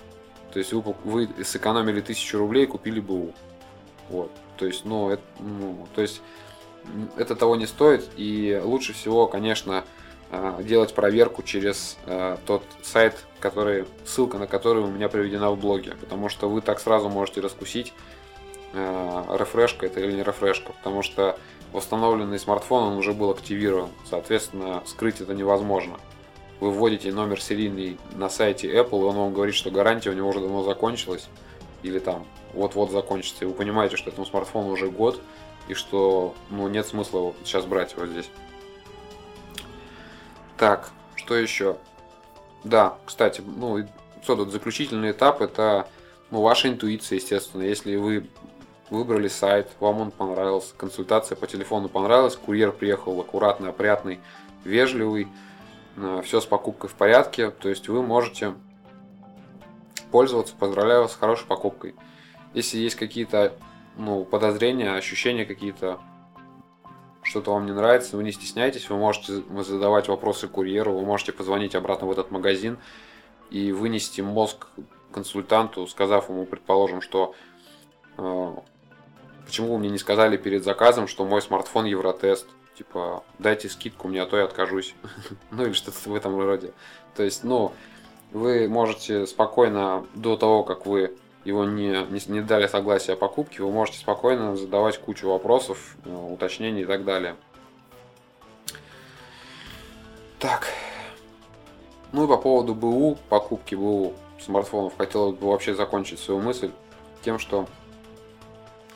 То 0.53 0.59
есть 0.59 0.73
вы, 0.73 0.83
вы 1.05 1.29
сэкономили 1.45 2.01
1000 2.01 2.39
рублей 2.39 2.65
и 2.65 2.67
купили 2.67 3.01
БУ. 3.01 3.33
Вот. 4.09 4.31
То 4.57 4.67
есть, 4.67 4.85
ну, 4.85 5.11
это, 5.11 5.23
ну, 5.39 5.87
то 5.95 6.03
есть 6.03 6.21
это 7.17 7.37
того 7.37 7.57
не 7.57 7.67
стоит. 7.67 8.09
И 8.17 8.61
лучше 8.63 8.93
всего, 8.93 9.27
конечно, 9.27 9.85
э, 10.31 10.61
делать 10.63 10.95
проверку 10.95 11.43
через 11.43 11.97
э, 12.07 12.37
тот 12.47 12.63
сайт, 12.83 13.25
который, 13.41 13.85
ссылка 14.05 14.39
на 14.39 14.47
который 14.47 14.83
у 14.83 14.89
меня 14.89 15.09
приведена 15.09 15.51
в 15.51 15.59
блоге. 15.59 15.95
Потому 16.01 16.29
что 16.29 16.49
вы 16.49 16.61
так 16.61 16.81
сразу 16.81 17.09
можете 17.09 17.41
раскусить, 17.41 17.93
э, 18.73 19.25
рефрешка 19.39 19.87
это 19.87 20.01
или 20.01 20.13
не 20.13 20.23
рефрешка. 20.23 20.73
Потому 20.73 21.03
что 21.03 21.39
восстановленный 21.73 22.39
смартфон 22.39 22.93
он 22.93 22.99
уже 22.99 23.13
был 23.13 23.31
активирован. 23.31 23.91
Соответственно, 24.09 24.83
скрыть 24.87 25.21
это 25.21 25.35
невозможно. 25.35 25.99
Вы 26.61 26.71
вводите 26.73 27.11
номер 27.11 27.41
серийный 27.41 27.99
на 28.13 28.29
сайте 28.29 28.69
Apple, 28.69 29.01
и 29.01 29.05
он 29.05 29.17
вам 29.17 29.33
говорит, 29.33 29.55
что 29.55 29.71
гарантия 29.71 30.11
у 30.11 30.13
него 30.13 30.29
уже 30.29 30.41
давно 30.41 30.63
закончилась. 30.63 31.29
Или 31.83 31.99
там 31.99 32.27
вот-вот 32.53 32.91
закончится. 32.91 33.45
И 33.45 33.49
вы 33.49 33.55
понимаете, 33.55 33.97
что 33.97 34.11
этому 34.11 34.27
смартфону 34.27 34.71
уже 34.71 34.91
год, 34.91 35.21
и 35.71 35.75
что 35.75 36.35
ну, 36.51 36.67
нет 36.67 36.85
смысла 36.85 37.33
сейчас 37.45 37.65
брать 37.65 37.93
его 37.93 38.05
здесь. 38.07 38.29
Так, 40.57 40.91
что 41.15 41.37
еще? 41.37 41.77
Да, 42.65 42.99
кстати, 43.07 43.41
ну, 43.41 43.79
что 44.25 44.35
тут 44.35 44.51
заключительный 44.51 45.13
этап, 45.13 45.41
это 45.41 45.87
ну, 46.33 46.43
ваша 46.43 46.69
интуиция, 46.69 47.17
естественно. 47.17 47.63
Если 47.63 47.95
вы 47.95 48.29
выбрали 48.91 49.29
сайт, 49.29 49.69
вам 49.79 50.01
он 50.01 50.11
понравился, 50.11 50.75
консультация 50.77 51.37
по 51.37 51.47
телефону 51.47 51.89
понравилась, 51.89 52.35
курьер 52.35 52.73
приехал 52.73 53.19
аккуратный, 53.21 53.71
опрятный, 53.71 54.19
вежливый, 54.65 55.29
э, 55.97 56.23
все 56.25 56.41
с 56.41 56.47
покупкой 56.47 56.91
в 56.91 56.95
порядке, 56.95 57.51
то 57.51 57.69
есть 57.69 57.89
вы 57.89 58.03
можете 58.03 58.55
пользоваться. 60.11 60.57
Поздравляю 60.59 61.03
вас 61.03 61.13
с 61.13 61.17
хорошей 61.17 61.47
покупкой. 61.47 61.95
Если 62.55 62.79
есть 62.79 62.97
какие-то 62.97 63.55
ну, 64.01 64.25
подозрения, 64.25 64.95
ощущения 64.95 65.45
какие-то, 65.45 66.01
что-то 67.23 67.53
вам 67.53 67.67
не 67.67 67.73
нравится, 67.73 68.17
вы 68.17 68.25
не 68.25 68.33
стесняйтесь, 68.33 68.89
вы 68.89 68.97
можете 68.97 69.43
задавать 69.63 70.09
вопросы 70.09 70.49
курьеру, 70.49 70.95
вы 70.95 71.05
можете 71.05 71.33
позвонить 71.33 71.75
обратно 71.75 72.07
в 72.07 72.11
этот 72.11 72.31
магазин 72.31 72.79
и 73.51 73.73
вынести 73.73 74.23
мозг 74.23 74.69
консультанту, 75.13 75.87
сказав 75.87 76.31
ему, 76.31 76.47
предположим, 76.47 77.03
что 77.03 77.35
э, 78.17 78.55
почему 79.45 79.73
вы 79.73 79.79
мне 79.79 79.91
не 79.91 79.99
сказали 79.99 80.37
перед 80.39 80.65
заказом, 80.65 81.07
что 81.07 81.27
мой 81.27 81.43
смартфон 81.43 81.85
Евротест, 81.85 82.49
типа, 82.79 83.23
дайте 83.39 83.69
скидку 83.69 84.09
мне, 84.09 84.23
а 84.23 84.27
то 84.27 84.39
я 84.39 84.45
откажусь. 84.45 84.95
ну 85.51 85.67
или 85.67 85.73
что-то 85.73 86.09
в 86.09 86.15
этом 86.15 86.41
роде. 86.41 86.73
То 87.15 87.23
есть, 87.23 87.45
ну, 87.45 87.73
вы 88.33 88.67
можете 88.67 89.27
спокойно 89.27 90.07
до 90.15 90.37
того, 90.37 90.63
как 90.63 90.87
вы 90.87 91.19
его 91.45 91.65
не, 91.65 91.89
не, 92.11 92.33
не 92.33 92.41
дали 92.41 92.67
согласия 92.67 93.15
о 93.15 93.17
покупке, 93.17 93.63
вы 93.63 93.71
можете 93.71 93.99
спокойно 93.99 94.57
задавать 94.57 94.99
кучу 94.99 95.29
вопросов, 95.29 95.97
э, 96.05 96.15
уточнений 96.15 96.83
и 96.83 96.87
так 96.87 97.05
далее. 97.05 97.37
Так. 100.39 100.69
Ну 102.13 102.25
и 102.25 102.29
по 102.29 102.37
поводу 102.37 102.75
БУ, 102.75 103.19
покупки 103.29 103.75
БУ 103.75 104.15
смартфонов, 104.41 104.95
хотелось 104.97 105.37
бы 105.37 105.49
вообще 105.49 105.75
закончить 105.75 106.19
свою 106.19 106.41
мысль 106.41 106.71
тем, 107.23 107.39
что 107.39 107.67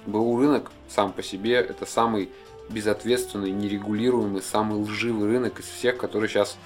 БУ 0.06 0.38
рынок 0.38 0.70
сам 0.88 1.12
по 1.12 1.22
себе 1.22 1.56
это 1.56 1.86
самый 1.86 2.30
безответственный, 2.68 3.50
нерегулируемый, 3.50 4.42
самый 4.42 4.80
лживый 4.80 5.28
рынок 5.28 5.60
из 5.60 5.66
всех, 5.66 5.98
который 5.98 6.28
сейчас, 6.28 6.56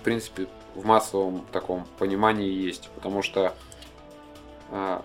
в 0.00 0.04
принципе, 0.04 0.46
в 0.74 0.84
массовом 0.84 1.44
таком 1.52 1.86
понимании 1.98 2.50
есть. 2.50 2.90
Потому 2.94 3.22
что 3.22 3.54
а, 4.70 5.04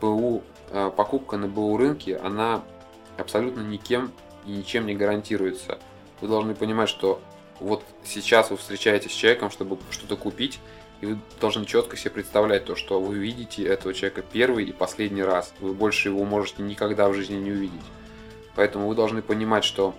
БУ, 0.00 0.42
э, 0.70 0.90
покупка 0.96 1.36
на 1.36 1.48
БУ 1.48 1.76
рынке, 1.76 2.16
она 2.16 2.62
абсолютно 3.16 3.60
никем 3.60 4.12
и 4.46 4.50
ничем 4.50 4.86
не 4.86 4.94
гарантируется. 4.94 5.78
Вы 6.20 6.28
должны 6.28 6.54
понимать, 6.54 6.88
что 6.88 7.20
вот 7.60 7.84
сейчас 8.04 8.50
вы 8.50 8.56
встречаетесь 8.56 9.12
с 9.12 9.14
человеком, 9.14 9.50
чтобы 9.50 9.78
что-то 9.90 10.16
купить, 10.16 10.60
и 11.00 11.06
вы 11.06 11.18
должны 11.40 11.64
четко 11.64 11.96
себе 11.96 12.10
представлять 12.10 12.64
то, 12.64 12.76
что 12.76 13.00
вы 13.00 13.18
видите 13.18 13.64
этого 13.64 13.94
человека 13.94 14.22
первый 14.22 14.64
и 14.64 14.72
последний 14.72 15.22
раз. 15.22 15.52
Вы 15.60 15.72
больше 15.74 16.08
его 16.08 16.24
можете 16.24 16.62
никогда 16.62 17.08
в 17.08 17.14
жизни 17.14 17.36
не 17.36 17.52
увидеть. 17.52 17.80
Поэтому 18.54 18.88
вы 18.88 18.94
должны 18.94 19.22
понимать, 19.22 19.64
что 19.64 19.94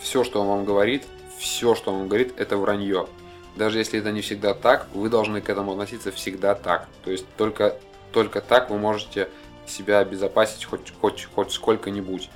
все, 0.00 0.24
что 0.24 0.40
он 0.40 0.48
вам 0.48 0.64
говорит, 0.64 1.04
все, 1.38 1.74
что 1.74 1.92
он 1.92 2.08
говорит, 2.08 2.34
это 2.36 2.56
вранье. 2.56 3.08
Даже 3.56 3.78
если 3.78 3.98
это 3.98 4.12
не 4.12 4.20
всегда 4.22 4.54
так, 4.54 4.88
вы 4.94 5.10
должны 5.10 5.40
к 5.40 5.50
этому 5.50 5.72
относиться 5.72 6.10
всегда 6.10 6.54
так. 6.54 6.88
То 7.04 7.10
есть 7.10 7.26
только 7.36 7.76
только 8.12 8.40
так 8.40 8.70
вы 8.70 8.78
можете 8.78 9.28
себя 9.66 9.98
обезопасить 9.98 10.64
хоть, 10.64 10.92
хоть, 11.00 11.28
хоть 11.34 11.52
сколько-нибудь. 11.52 12.30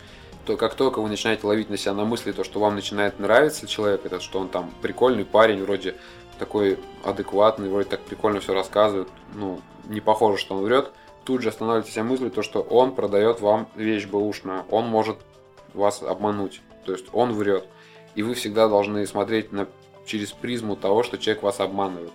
То 0.44 0.56
как 0.56 0.74
только 0.74 1.00
вы 1.00 1.08
начинаете 1.08 1.46
ловить 1.46 1.70
на 1.70 1.76
себя 1.76 1.92
на 1.92 2.04
мысли, 2.04 2.32
то, 2.32 2.44
что 2.44 2.60
вам 2.60 2.74
начинает 2.74 3.18
нравиться 3.18 3.66
человек, 3.66 4.02
это 4.04 4.20
что 4.20 4.38
он 4.38 4.48
там 4.48 4.72
прикольный 4.80 5.24
парень, 5.24 5.62
вроде 5.62 5.96
такой 6.38 6.78
адекватный, 7.04 7.68
вроде 7.68 7.88
так 7.88 8.00
прикольно 8.00 8.40
все 8.40 8.54
рассказывает, 8.54 9.08
ну, 9.34 9.60
не 9.86 10.00
похоже, 10.00 10.38
что 10.38 10.54
он 10.56 10.62
врет, 10.62 10.92
тут 11.24 11.42
же 11.42 11.48
останавливайте 11.48 12.02
мысли, 12.02 12.28
то, 12.28 12.42
что 12.42 12.60
он 12.60 12.94
продает 12.94 13.40
вам 13.40 13.68
вещь 13.74 14.06
бэушную, 14.06 14.64
он 14.70 14.86
может 14.86 15.16
вас 15.74 16.02
обмануть, 16.02 16.60
то 16.84 16.92
есть 16.92 17.06
он 17.12 17.32
врет. 17.32 17.66
И 18.14 18.22
вы 18.22 18.34
всегда 18.34 18.68
должны 18.68 19.06
смотреть 19.06 19.52
на, 19.52 19.66
через 20.06 20.32
призму 20.32 20.76
того, 20.76 21.02
что 21.02 21.18
человек 21.18 21.42
вас 21.42 21.60
обманывает 21.60 22.12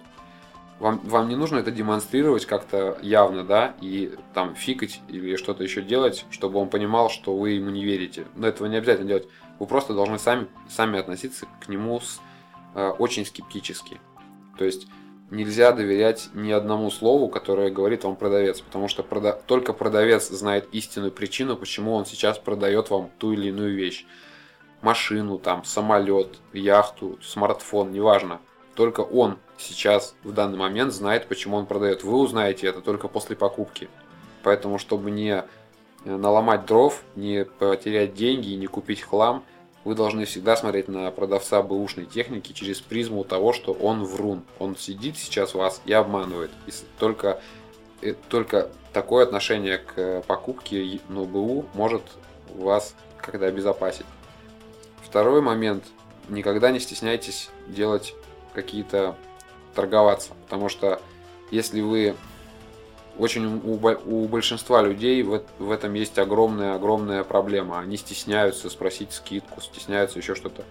вам, 0.82 1.00
вам 1.04 1.30
не 1.30 1.36
нужно 1.36 1.58
это 1.58 1.70
демонстрировать 1.70 2.48
как-то 2.48 2.98
явно, 3.04 3.44
да, 3.44 3.76
и 3.82 4.16
там 4.34 4.56
фикать 4.56 5.00
или 5.10 5.36
что-то 5.36 5.64
еще 5.64 5.84
делать, 5.84 6.26
чтобы 6.32 6.60
он 6.60 6.70
понимал, 6.70 7.12
что 7.12 7.38
вы 7.38 7.52
ему 7.52 7.70
не 7.70 7.86
верите. 7.86 8.26
Но 8.36 8.48
этого 8.48 8.66
не 8.66 8.78
обязательно 8.78 9.08
делать. 9.08 9.28
Вы 9.60 9.68
просто 9.68 9.94
должны 9.94 10.18
сами, 10.18 10.48
сами 10.68 10.98
относиться 10.98 11.46
к 11.64 11.70
нему 11.70 12.00
с, 12.00 12.20
э, 12.74 12.90
очень 12.98 13.28
скептически. 13.28 14.02
То 14.58 14.66
есть 14.66 14.88
нельзя 15.30 15.72
доверять 15.72 16.30
ни 16.34 16.52
одному 16.52 16.90
слову, 16.90 17.30
которое 17.30 17.70
говорит 17.70 18.04
вам 18.04 18.16
продавец, 18.16 18.60
потому 18.60 18.88
что 18.88 19.04
прода... 19.04 19.34
только 19.34 19.74
продавец 19.74 20.30
знает 20.30 20.68
истинную 20.72 21.12
причину, 21.12 21.58
почему 21.58 21.94
он 21.94 22.08
сейчас 22.08 22.40
продает 22.40 22.90
вам 22.90 23.12
ту 23.20 23.34
или 23.34 23.50
иную 23.50 23.76
вещь. 23.76 24.08
Машину, 24.82 25.38
там, 25.38 25.64
самолет, 25.64 26.40
яхту, 26.54 27.20
смартфон, 27.22 27.92
неважно. 27.92 28.42
Только 28.76 29.02
он 29.02 29.38
сейчас, 29.58 30.16
в 30.24 30.32
данный 30.32 30.58
момент, 30.58 30.94
знает, 30.94 31.28
почему 31.28 31.58
он 31.58 31.66
продает. 31.66 32.04
Вы 32.04 32.18
узнаете 32.18 32.68
это 32.68 32.82
только 32.82 33.08
после 33.08 33.36
покупки. 33.36 33.90
Поэтому, 34.44 34.78
чтобы 34.80 35.12
не 35.12 35.44
наломать 36.06 36.66
дров, 36.66 37.04
не 37.16 37.46
потерять 37.46 38.14
деньги 38.14 38.50
и 38.50 38.56
не 38.56 38.68
купить 38.68 39.02
хлам, 39.02 39.44
вы 39.84 39.96
должны 39.96 40.26
всегда 40.26 40.56
смотреть 40.56 40.88
на 40.88 41.10
продавца 41.12 41.62
бэушной 41.64 42.06
техники 42.06 42.54
через 42.54 42.82
призму 42.82 43.24
того, 43.24 43.52
что 43.52 43.74
он 43.74 44.04
врун. 44.04 44.44
Он 44.60 44.76
сидит 44.76 45.18
сейчас 45.18 45.54
вас 45.54 45.82
и 45.86 45.94
обманывает. 45.94 46.52
И 46.68 46.72
только, 47.00 47.42
и 48.02 48.14
только 48.30 48.70
такое 48.94 49.24
отношение 49.24 49.80
к 49.80 50.22
покупке 50.28 51.00
ну, 51.10 51.26
БУ 51.26 51.66
может 51.74 52.04
вас 52.56 52.96
когда 53.18 53.48
обезопасить. 53.48 54.06
Второй 55.04 55.42
момент. 55.42 55.84
Никогда 56.30 56.72
не 56.72 56.80
стесняйтесь 56.80 57.50
делать 57.68 58.14
какие-то 58.54 59.16
торговаться. 59.76 60.32
Потому 60.46 60.70
что 60.70 61.02
если 61.52 61.82
вы 61.82 62.16
очень 63.18 63.62
у, 63.64 63.80
у 64.06 64.28
большинства 64.28 64.82
людей 64.82 65.22
в, 65.24 65.44
в 65.60 65.72
этом 65.72 65.94
есть 65.94 66.18
огромная-огромная 66.18 67.24
проблема. 67.24 67.80
Они 67.80 67.98
стесняются 67.98 68.70
спросить 68.70 69.12
скидку, 69.12 69.62
стесняются 69.62 70.20
еще 70.20 70.36
что-то. 70.36 70.64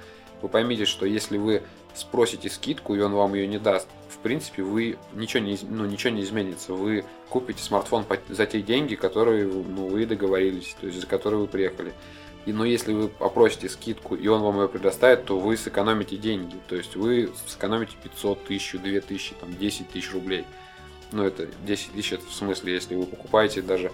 Вы 0.43 0.49
поймите, 0.49 0.87
что 0.87 1.05
если 1.05 1.37
вы 1.37 1.63
спросите 1.95 2.49
скидку, 2.49 2.95
и 2.95 3.01
он 3.01 3.13
вам 3.13 3.35
ее 3.35 3.47
не 3.47 3.59
даст, 3.59 3.89
в 4.09 4.19
принципе, 4.19 4.63
вы 4.63 4.97
ничего 5.13 5.43
не, 5.43 5.59
ну, 5.69 5.85
ничего 5.85 6.13
не 6.13 6.23
изменится. 6.23 6.73
Вы 6.73 7.05
купите 7.29 7.63
смартфон 7.63 8.07
за 8.29 8.47
те 8.47 8.63
деньги, 8.63 8.95
которые 8.95 9.47
ну, 9.47 9.89
вы 9.89 10.07
договорились, 10.07 10.77
то 10.81 10.87
есть 10.87 11.01
за 11.01 11.07
которые 11.07 11.43
вы 11.43 11.47
приехали. 11.47 11.93
И, 12.47 12.53
но 12.53 12.65
если 12.65 12.93
вы 12.93 13.09
попросите 13.09 13.69
скидку, 13.69 14.15
и 14.15 14.27
он 14.29 14.41
вам 14.43 14.61
ее 14.61 14.69
предоставит, 14.69 15.27
то 15.27 15.39
вы 15.39 15.57
сэкономите 15.57 16.17
деньги. 16.17 16.57
То 16.69 16.77
есть 16.77 16.97
вы 16.97 17.33
сэкономите 17.47 17.97
500 18.03 18.45
тысяч, 18.45 18.73
2000, 18.73 19.35
там, 19.35 19.57
10 19.57 19.91
тысяч 19.91 20.13
рублей. 20.13 20.45
Ну, 21.13 21.25
это 21.25 21.49
10 21.67 21.93
тысяч, 21.93 22.13
это 22.13 22.27
в 22.27 22.33
смысле, 22.33 22.75
если 22.75 22.95
вы 22.95 23.05
покупаете 23.05 23.63
даже 23.63 23.93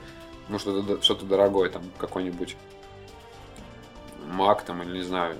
ну, 0.48 0.58
что-то 0.58 1.02
что 1.02 1.14
дорогое, 1.26 1.70
там, 1.70 1.82
какой-нибудь 1.98 2.56
Mac, 4.28 4.64
там, 4.64 4.82
или 4.82 4.98
не 4.98 5.02
знаю, 5.02 5.36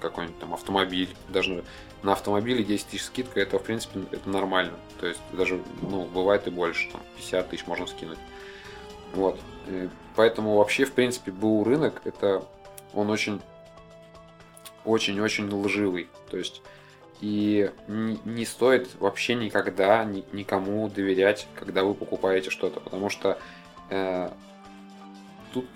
какой-нибудь 0.00 0.38
там 0.38 0.54
автомобиль. 0.54 1.14
Даже 1.28 1.64
на 2.02 2.12
автомобиле 2.12 2.64
10 2.64 2.86
тысяч 2.86 3.04
скидка, 3.04 3.40
это, 3.40 3.58
в 3.58 3.62
принципе, 3.62 4.00
это 4.10 4.28
нормально. 4.28 4.74
То 5.00 5.06
есть 5.06 5.20
даже, 5.32 5.62
ну, 5.82 6.04
бывает 6.04 6.46
и 6.46 6.50
больше, 6.50 6.90
там, 6.90 7.00
50 7.16 7.50
тысяч 7.50 7.66
можно 7.66 7.86
скинуть. 7.86 8.18
Вот. 9.14 9.38
И 9.66 9.88
поэтому 10.16 10.56
вообще, 10.56 10.84
в 10.84 10.92
принципе, 10.92 11.30
БУ 11.30 11.64
рынок, 11.64 12.02
это 12.04 12.44
он 12.94 13.10
очень 13.10 13.40
очень-очень 14.84 15.52
лживый. 15.52 16.08
То 16.30 16.38
есть, 16.38 16.62
И 17.20 17.70
не, 17.88 18.44
стоит 18.44 18.88
вообще 19.00 19.34
никогда 19.34 20.04
ни, 20.04 20.24
никому 20.32 20.88
доверять, 20.88 21.48
когда 21.56 21.82
вы 21.82 21.94
покупаете 21.94 22.50
что-то, 22.50 22.78
потому 22.80 23.10
что 23.10 23.38
э, 23.90 24.30
тут, 25.52 25.66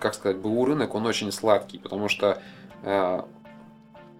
как 0.00 0.14
сказать, 0.14 0.38
БУ 0.38 0.64
рынок, 0.64 0.94
он 0.94 1.06
очень 1.06 1.30
сладкий, 1.32 1.78
потому 1.78 2.08
что 2.08 2.40
э, 2.82 3.22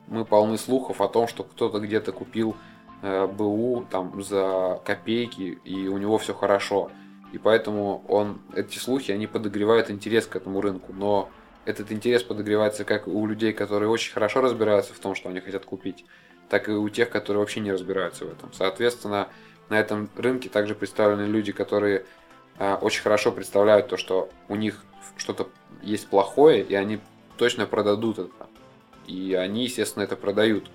мы 0.06 0.24
полны 0.26 0.58
слухов 0.58 1.00
о 1.00 1.08
том, 1.08 1.28
что 1.28 1.44
кто-то 1.44 1.78
где-то 1.80 2.12
купил 2.12 2.56
э, 3.00 3.26
БУ 3.26 3.86
там 3.90 4.22
за 4.22 4.80
копейки, 4.84 5.58
и 5.64 5.88
у 5.88 5.96
него 5.96 6.18
все 6.18 6.34
хорошо. 6.34 6.90
И 7.32 7.38
поэтому 7.38 8.04
он, 8.08 8.40
эти 8.54 8.78
слухи, 8.78 9.12
они 9.12 9.26
подогревают 9.26 9.90
интерес 9.90 10.26
к 10.26 10.36
этому 10.36 10.60
рынку. 10.60 10.92
Но 10.92 11.30
этот 11.64 11.92
интерес 11.92 12.22
подогревается 12.22 12.84
как 12.84 13.06
у 13.06 13.26
людей, 13.26 13.52
которые 13.52 13.90
очень 13.90 14.12
хорошо 14.12 14.40
разбираются 14.40 14.94
в 14.94 14.98
том, 14.98 15.14
что 15.14 15.28
они 15.28 15.40
хотят 15.40 15.64
купить, 15.66 16.04
так 16.48 16.68
и 16.68 16.72
у 16.72 16.88
тех, 16.88 17.10
которые 17.10 17.40
вообще 17.40 17.60
не 17.60 17.72
разбираются 17.72 18.24
в 18.24 18.32
этом. 18.32 18.52
Соответственно, 18.52 19.28
на 19.68 19.78
этом 19.78 20.08
рынке 20.16 20.48
также 20.48 20.74
представлены 20.74 21.26
люди, 21.26 21.52
которые 21.52 22.06
э, 22.58 22.74
очень 22.80 23.02
хорошо 23.02 23.32
представляют 23.32 23.88
то, 23.88 23.98
что 23.98 24.30
у 24.48 24.56
них 24.56 24.82
что-то 25.18 25.50
есть 25.82 26.08
плохое, 26.08 26.62
и 26.62 26.74
они 26.74 27.00
точно 27.36 27.66
продадут 27.66 28.18
это. 28.18 28.48
И 29.06 29.34
они, 29.34 29.64
естественно, 29.64 30.02
это 30.02 30.16
продают. 30.16 30.70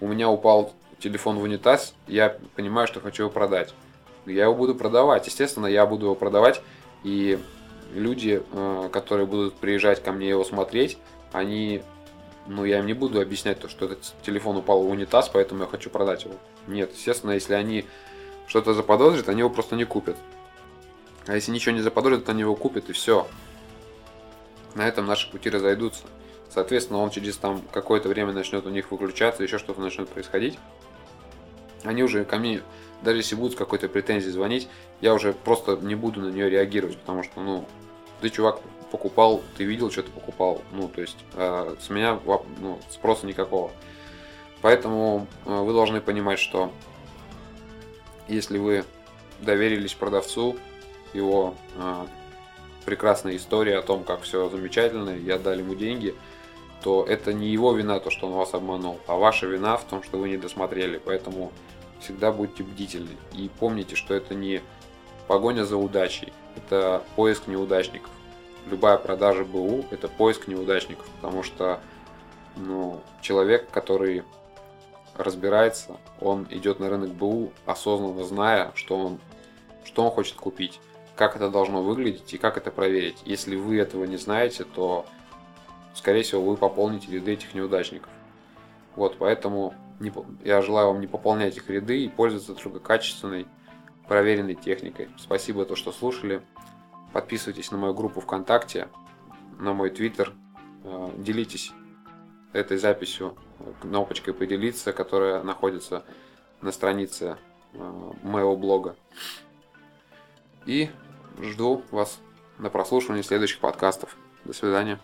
У 0.00 0.08
меня 0.08 0.28
упал 0.28 0.74
телефон 0.98 1.38
в 1.38 1.42
унитаз, 1.42 1.94
я 2.06 2.36
понимаю, 2.54 2.86
что 2.86 3.00
хочу 3.00 3.24
его 3.24 3.32
продать. 3.32 3.74
Я 4.26 4.44
его 4.44 4.54
буду 4.54 4.74
продавать. 4.74 5.26
Естественно, 5.26 5.66
я 5.66 5.86
буду 5.86 6.06
его 6.06 6.14
продавать, 6.14 6.62
и 7.02 7.38
люди, 7.92 8.42
э, 8.50 8.88
которые 8.92 9.26
будут 9.26 9.54
приезжать 9.54 10.02
ко 10.02 10.12
мне 10.12 10.28
его 10.28 10.44
смотреть, 10.44 10.98
они, 11.32 11.82
ну, 12.46 12.64
я 12.64 12.78
им 12.78 12.86
не 12.86 12.94
буду 12.94 13.20
объяснять 13.20 13.60
то, 13.60 13.68
что 13.68 13.86
этот 13.86 14.14
телефон 14.22 14.56
упал 14.56 14.82
в 14.82 14.90
унитаз, 14.90 15.28
поэтому 15.28 15.62
я 15.62 15.66
хочу 15.68 15.90
продать 15.90 16.24
его. 16.24 16.34
Нет, 16.66 16.92
естественно, 16.94 17.32
если 17.32 17.54
они 17.54 17.84
что-то 18.46 18.74
заподозрят, 18.74 19.28
они 19.28 19.40
его 19.40 19.50
просто 19.50 19.76
не 19.76 19.84
купят. 19.84 20.16
А 21.26 21.34
если 21.34 21.52
ничего 21.52 21.74
не 21.74 21.80
заподозрят, 21.80 22.24
то 22.24 22.32
они 22.32 22.40
его 22.40 22.54
купят 22.54 22.90
и 22.90 22.92
все. 22.92 23.26
На 24.74 24.86
этом 24.86 25.06
наши 25.06 25.30
пути 25.30 25.48
разойдутся. 25.48 26.02
Соответственно, 26.50 27.00
он 27.00 27.10
через 27.10 27.36
там 27.36 27.62
какое-то 27.72 28.08
время 28.08 28.32
начнет 28.32 28.66
у 28.66 28.70
них 28.70 28.90
выключаться, 28.90 29.42
еще 29.42 29.58
что-то 29.58 29.80
начнет 29.80 30.08
происходить. 30.08 30.58
Они 31.82 32.02
уже 32.02 32.24
ко 32.24 32.36
мне 32.36 32.62
даже 33.04 33.18
если 33.18 33.36
будут 33.36 33.52
с 33.52 33.56
какой-то 33.56 33.88
претензией 33.88 34.32
звонить, 34.32 34.68
я 35.00 35.14
уже 35.14 35.32
просто 35.32 35.76
не 35.76 35.94
буду 35.94 36.20
на 36.20 36.30
нее 36.30 36.50
реагировать, 36.50 36.98
потому 36.98 37.22
что, 37.22 37.40
ну, 37.40 37.64
ты, 38.20 38.30
чувак, 38.30 38.60
покупал, 38.90 39.42
ты 39.56 39.64
видел, 39.64 39.90
что 39.90 40.02
ты 40.02 40.10
покупал, 40.10 40.62
ну, 40.72 40.88
то 40.88 41.00
есть 41.00 41.18
э, 41.34 41.76
с 41.80 41.90
меня 41.90 42.18
ну, 42.60 42.78
спроса 42.90 43.26
никакого. 43.26 43.70
Поэтому 44.62 45.26
э, 45.44 45.54
вы 45.54 45.72
должны 45.72 46.00
понимать, 46.00 46.38
что 46.38 46.72
если 48.28 48.58
вы 48.58 48.84
доверились 49.40 49.94
продавцу, 49.94 50.56
его 51.12 51.54
э, 51.76 52.06
прекрасная 52.84 53.36
история 53.36 53.78
о 53.78 53.82
том, 53.82 54.04
как 54.04 54.22
все 54.22 54.48
замечательно, 54.48 55.10
и 55.10 55.28
отдали 55.28 55.60
ему 55.60 55.74
деньги, 55.74 56.14
то 56.82 57.04
это 57.04 57.32
не 57.32 57.48
его 57.48 57.72
вина, 57.72 57.98
то, 57.98 58.10
что 58.10 58.26
он 58.26 58.34
вас 58.34 58.54
обманул, 58.54 59.00
а 59.06 59.16
ваша 59.16 59.46
вина 59.46 59.76
в 59.76 59.84
том, 59.84 60.02
что 60.02 60.18
вы 60.18 60.28
не 60.28 60.36
досмотрели. 60.36 61.00
Поэтому 61.02 61.52
всегда 62.04 62.30
будьте 62.30 62.62
бдительны. 62.62 63.16
И 63.32 63.50
помните, 63.58 63.96
что 63.96 64.14
это 64.14 64.34
не 64.34 64.62
погоня 65.26 65.64
за 65.64 65.76
удачей, 65.76 66.32
это 66.56 67.02
поиск 67.16 67.46
неудачников. 67.46 68.10
Любая 68.66 68.96
продажа 68.98 69.44
БУ– 69.44 69.84
это 69.90 70.08
поиск 70.08 70.46
неудачников, 70.46 71.06
потому 71.20 71.42
что 71.42 71.80
ну, 72.56 73.00
человек, 73.20 73.68
который 73.70 74.22
разбирается, 75.16 75.96
он 76.20 76.46
идет 76.50 76.80
на 76.80 76.88
рынок 76.88 77.10
БУ, 77.10 77.52
осознанно 77.66 78.24
зная, 78.24 78.72
что 78.74 78.96
он, 78.96 79.20
что 79.84 80.04
он 80.04 80.10
хочет 80.10 80.36
купить, 80.36 80.80
как 81.14 81.36
это 81.36 81.50
должно 81.50 81.82
выглядеть 81.82 82.32
и 82.34 82.38
как 82.38 82.56
это 82.56 82.70
проверить. 82.70 83.18
Если 83.24 83.56
вы 83.56 83.78
этого 83.78 84.04
не 84.04 84.16
знаете, 84.16 84.64
то, 84.64 85.06
скорее 85.94 86.22
всего, 86.22 86.42
вы 86.42 86.56
пополните 86.56 87.12
ряды 87.12 87.34
этих 87.34 87.54
неудачников. 87.54 88.10
Вот, 88.96 89.16
поэтому 89.18 89.74
не, 90.04 90.12
я 90.44 90.62
желаю 90.62 90.88
вам 90.88 91.00
не 91.00 91.06
пополнять 91.06 91.56
их 91.56 91.68
ряды 91.68 92.04
и 92.04 92.08
пользоваться 92.08 92.54
только 92.54 92.78
качественной, 92.78 93.46
проверенной 94.06 94.54
техникой. 94.54 95.08
Спасибо, 95.18 95.64
то, 95.64 95.76
что 95.76 95.92
слушали. 95.92 96.42
Подписывайтесь 97.12 97.70
на 97.70 97.78
мою 97.78 97.94
группу 97.94 98.20
ВКонтакте, 98.20 98.88
на 99.58 99.72
мой 99.72 99.90
Твиттер. 99.90 100.32
Э, 100.84 101.10
делитесь 101.16 101.72
этой 102.52 102.76
записью 102.76 103.36
кнопочкой 103.80 104.34
«Поделиться», 104.34 104.92
которая 104.92 105.42
находится 105.42 106.04
на 106.60 106.72
странице 106.72 107.36
э, 107.72 108.12
моего 108.22 108.56
блога. 108.56 108.96
И 110.66 110.90
жду 111.40 111.82
вас 111.90 112.18
на 112.58 112.70
прослушивание 112.70 113.22
следующих 113.22 113.60
подкастов. 113.60 114.16
До 114.44 114.52
свидания. 114.52 115.00